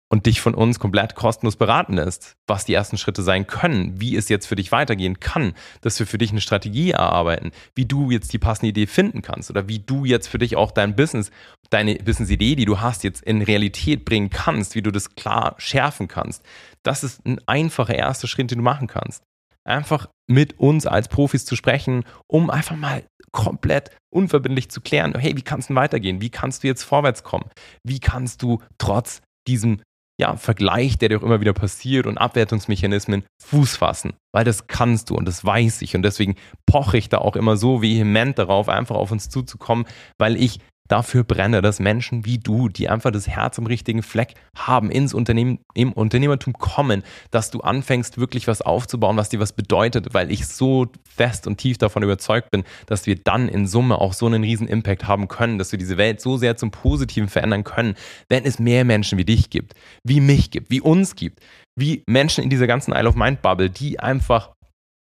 und 0.08 0.26
dich 0.26 0.40
von 0.40 0.54
uns 0.54 0.78
komplett 0.78 1.14
kostenlos 1.14 1.56
beraten 1.56 1.94
lässt, 1.94 2.36
was 2.46 2.64
die 2.64 2.74
ersten 2.74 2.96
Schritte 2.96 3.22
sein 3.22 3.46
können, 3.46 4.00
wie 4.00 4.16
es 4.16 4.28
jetzt 4.28 4.46
für 4.46 4.54
dich 4.54 4.70
weitergehen 4.70 5.18
kann, 5.18 5.54
dass 5.80 5.98
wir 5.98 6.06
für 6.06 6.18
dich 6.18 6.30
eine 6.30 6.40
Strategie 6.40 6.92
erarbeiten, 6.92 7.50
wie 7.74 7.86
du 7.86 8.10
jetzt 8.10 8.32
die 8.32 8.38
passende 8.38 8.68
Idee 8.68 8.86
finden 8.86 9.22
kannst 9.22 9.50
oder 9.50 9.68
wie 9.68 9.80
du 9.80 10.04
jetzt 10.04 10.28
für 10.28 10.38
dich 10.38 10.56
auch 10.56 10.70
dein 10.70 10.94
Business, 10.94 11.30
deine 11.70 11.96
Business-Idee, 11.96 12.54
die 12.54 12.64
du 12.64 12.80
hast, 12.80 13.02
jetzt 13.02 13.22
in 13.22 13.42
Realität 13.42 14.04
bringen 14.04 14.30
kannst, 14.30 14.74
wie 14.76 14.82
du 14.82 14.92
das 14.92 15.16
klar 15.16 15.54
schärfen 15.58 16.06
kannst. 16.06 16.44
Das 16.84 17.02
ist 17.02 17.26
ein 17.26 17.40
einfacher 17.46 17.94
erster 17.94 18.28
Schritt, 18.28 18.50
den 18.50 18.58
du 18.58 18.64
machen 18.64 18.86
kannst. 18.86 19.24
Einfach 19.64 20.08
mit 20.28 20.60
uns 20.60 20.86
als 20.86 21.08
Profis 21.08 21.44
zu 21.44 21.56
sprechen, 21.56 22.04
um 22.28 22.50
einfach 22.50 22.76
mal 22.76 23.04
komplett 23.32 23.90
unverbindlich 24.14 24.70
zu 24.70 24.80
klären, 24.80 25.14
hey, 25.18 25.36
wie 25.36 25.42
kannst 25.42 25.70
du 25.70 25.74
weitergehen? 25.74 26.20
Wie 26.20 26.30
kannst 26.30 26.62
du 26.62 26.68
jetzt 26.68 26.84
vorwärts 26.84 27.24
kommen? 27.24 27.50
Wie 27.84 27.98
kannst 27.98 28.42
du 28.42 28.62
trotz 28.78 29.20
diesem 29.48 29.82
ja, 30.18 30.36
Vergleich, 30.36 30.98
der 30.98 31.10
dir 31.10 31.18
auch 31.18 31.22
immer 31.22 31.40
wieder 31.40 31.52
passiert 31.52 32.06
und 32.06 32.16
Abwertungsmechanismen 32.18 33.24
Fuß 33.42 33.76
fassen, 33.76 34.14
weil 34.32 34.44
das 34.44 34.66
kannst 34.66 35.10
du 35.10 35.14
und 35.14 35.26
das 35.26 35.44
weiß 35.44 35.82
ich. 35.82 35.94
Und 35.94 36.02
deswegen 36.02 36.36
poche 36.64 36.96
ich 36.96 37.08
da 37.08 37.18
auch 37.18 37.36
immer 37.36 37.56
so 37.56 37.82
vehement 37.82 38.38
darauf, 38.38 38.68
einfach 38.68 38.96
auf 38.96 39.12
uns 39.12 39.28
zuzukommen, 39.28 39.86
weil 40.18 40.36
ich 40.36 40.60
dafür 40.88 41.24
brenne, 41.24 41.62
dass 41.62 41.80
Menschen 41.80 42.24
wie 42.24 42.38
du, 42.38 42.68
die 42.68 42.88
einfach 42.88 43.10
das 43.10 43.28
Herz 43.28 43.58
am 43.58 43.66
richtigen 43.66 44.02
Fleck 44.02 44.34
haben, 44.56 44.90
ins 44.90 45.14
Unternehmen, 45.14 45.58
im 45.74 45.92
Unternehmertum 45.92 46.52
kommen, 46.54 47.02
dass 47.30 47.50
du 47.50 47.60
anfängst, 47.60 48.18
wirklich 48.18 48.46
was 48.48 48.62
aufzubauen, 48.62 49.16
was 49.16 49.28
dir 49.28 49.40
was 49.40 49.52
bedeutet, 49.52 50.14
weil 50.14 50.30
ich 50.30 50.46
so 50.46 50.86
fest 51.04 51.46
und 51.46 51.58
tief 51.58 51.78
davon 51.78 52.02
überzeugt 52.02 52.50
bin, 52.50 52.64
dass 52.86 53.06
wir 53.06 53.16
dann 53.16 53.48
in 53.48 53.66
Summe 53.66 54.00
auch 54.00 54.12
so 54.12 54.26
einen 54.26 54.42
riesen 54.42 54.68
Impact 54.68 55.06
haben 55.06 55.28
können, 55.28 55.58
dass 55.58 55.72
wir 55.72 55.78
diese 55.78 55.96
Welt 55.96 56.20
so 56.20 56.36
sehr 56.36 56.56
zum 56.56 56.70
Positiven 56.70 57.28
verändern 57.28 57.64
können, 57.64 57.94
wenn 58.28 58.44
es 58.44 58.58
mehr 58.58 58.84
Menschen 58.84 59.18
wie 59.18 59.24
dich 59.24 59.50
gibt, 59.50 59.74
wie 60.04 60.20
mich 60.20 60.50
gibt, 60.50 60.70
wie 60.70 60.80
uns 60.80 61.16
gibt, 61.16 61.40
wie 61.76 62.02
Menschen 62.06 62.44
in 62.44 62.50
dieser 62.50 62.66
ganzen 62.66 62.92
Isle 62.92 63.08
of 63.08 63.16
Mind 63.16 63.42
Bubble, 63.42 63.70
die 63.70 64.00
einfach 64.00 64.52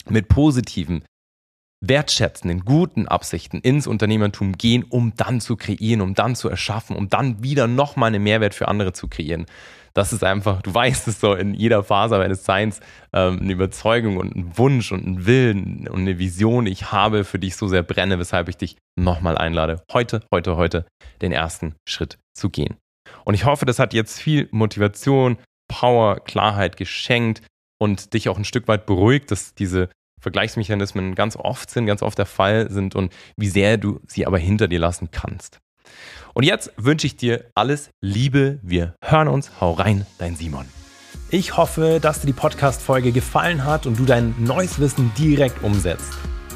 mit 0.10 0.28
positiven, 0.28 1.04
wertschätzenden, 1.82 2.64
guten 2.64 3.08
Absichten 3.08 3.60
ins 3.60 3.88
Unternehmertum 3.88 4.54
gehen, 4.54 4.86
um 4.88 5.14
dann 5.16 5.42
zu 5.42 5.58
kreieren, 5.58 6.02
um 6.02 6.14
dann 6.14 6.36
zu 6.36 6.48
erschaffen, 6.48 6.96
um 6.96 7.10
dann 7.10 7.44
wieder 7.44 7.68
nochmal 7.68 8.08
einen 8.08 8.24
Mehrwert 8.24 8.54
für 8.54 8.68
andere 8.68 8.94
zu 8.94 9.08
kreieren. 9.08 9.46
Das 9.94 10.14
ist 10.14 10.24
einfach, 10.24 10.62
du 10.62 10.74
weißt 10.74 11.08
es 11.08 11.20
so 11.20 11.34
in 11.34 11.54
jeder 11.54 11.84
Phase 11.84 12.18
meines 12.18 12.46
Seins, 12.46 12.80
ähm, 13.14 13.40
eine 13.42 13.52
Überzeugung 13.52 14.18
und 14.18 14.36
ein 14.36 14.58
Wunsch 14.58 14.92
und 14.92 15.06
ein 15.06 15.26
Willen 15.26 15.88
und 15.88 16.02
eine 16.02 16.18
Vision, 16.18 16.66
ich 16.66 16.92
habe, 16.92 17.26
für 17.26 17.40
die 17.40 17.48
ich 17.48 17.58
so 17.58 17.68
sehr 17.68 17.84
brenne, 17.84 18.18
weshalb 18.18 18.48
ich 18.48 18.58
dich 18.58 18.78
nochmal 18.98 19.38
einlade, 19.38 19.84
heute, 19.92 20.22
heute, 20.32 20.56
heute 20.56 20.86
den 21.22 21.32
ersten 21.32 21.76
Schritt 21.88 22.20
zu 22.34 22.50
gehen. 22.50 22.78
Und 23.26 23.34
ich 23.34 23.46
hoffe, 23.46 23.66
das 23.66 23.80
hat 23.80 23.94
jetzt 23.94 24.20
viel 24.20 24.48
Motivation, 24.52 25.38
Power, 25.68 26.20
Klarheit 26.24 26.78
geschenkt 26.78 27.42
und 27.80 28.14
dich 28.14 28.30
auch 28.30 28.38
ein 28.38 28.46
Stück 28.46 28.68
weit 28.68 28.86
beruhigt, 28.86 29.32
dass 29.32 29.56
diese 29.56 29.90
Vergleichsmechanismen 30.22 31.16
ganz 31.16 31.36
oft 31.36 31.70
sind, 31.70 31.86
ganz 31.86 32.02
oft 32.02 32.18
der 32.18 32.26
Fall 32.26 32.72
sind 32.72 32.96
und 32.96 33.12
wie 33.36 33.50
sehr 33.50 33.78
du 33.78 34.00
sie 34.08 34.26
aber 34.26 34.38
hinter 34.38 34.68
dir 34.68 34.80
lassen 34.80 35.10
kannst. 35.12 35.60
Und 36.34 36.44
jetzt 36.44 36.72
wünsche 36.78 37.08
ich 37.08 37.18
dir 37.18 37.52
alles 37.56 37.90
Liebe. 38.00 38.60
Wir 38.62 38.96
hören 39.04 39.28
uns. 39.28 39.60
Hau 39.60 39.74
rein, 39.74 40.06
dein 40.18 40.36
Simon. 40.36 40.66
Ich 41.30 41.58
hoffe, 41.58 42.00
dass 42.02 42.22
dir 42.22 42.28
die 42.28 42.34
Podcast-Folge 42.34 43.12
gefallen 43.12 43.66
hat 43.66 43.86
und 43.86 44.00
du 44.00 44.06
dein 44.06 44.36
neues 44.40 44.80
Wissen 44.80 45.12
direkt 45.18 45.64
umsetzt. 45.64 46.14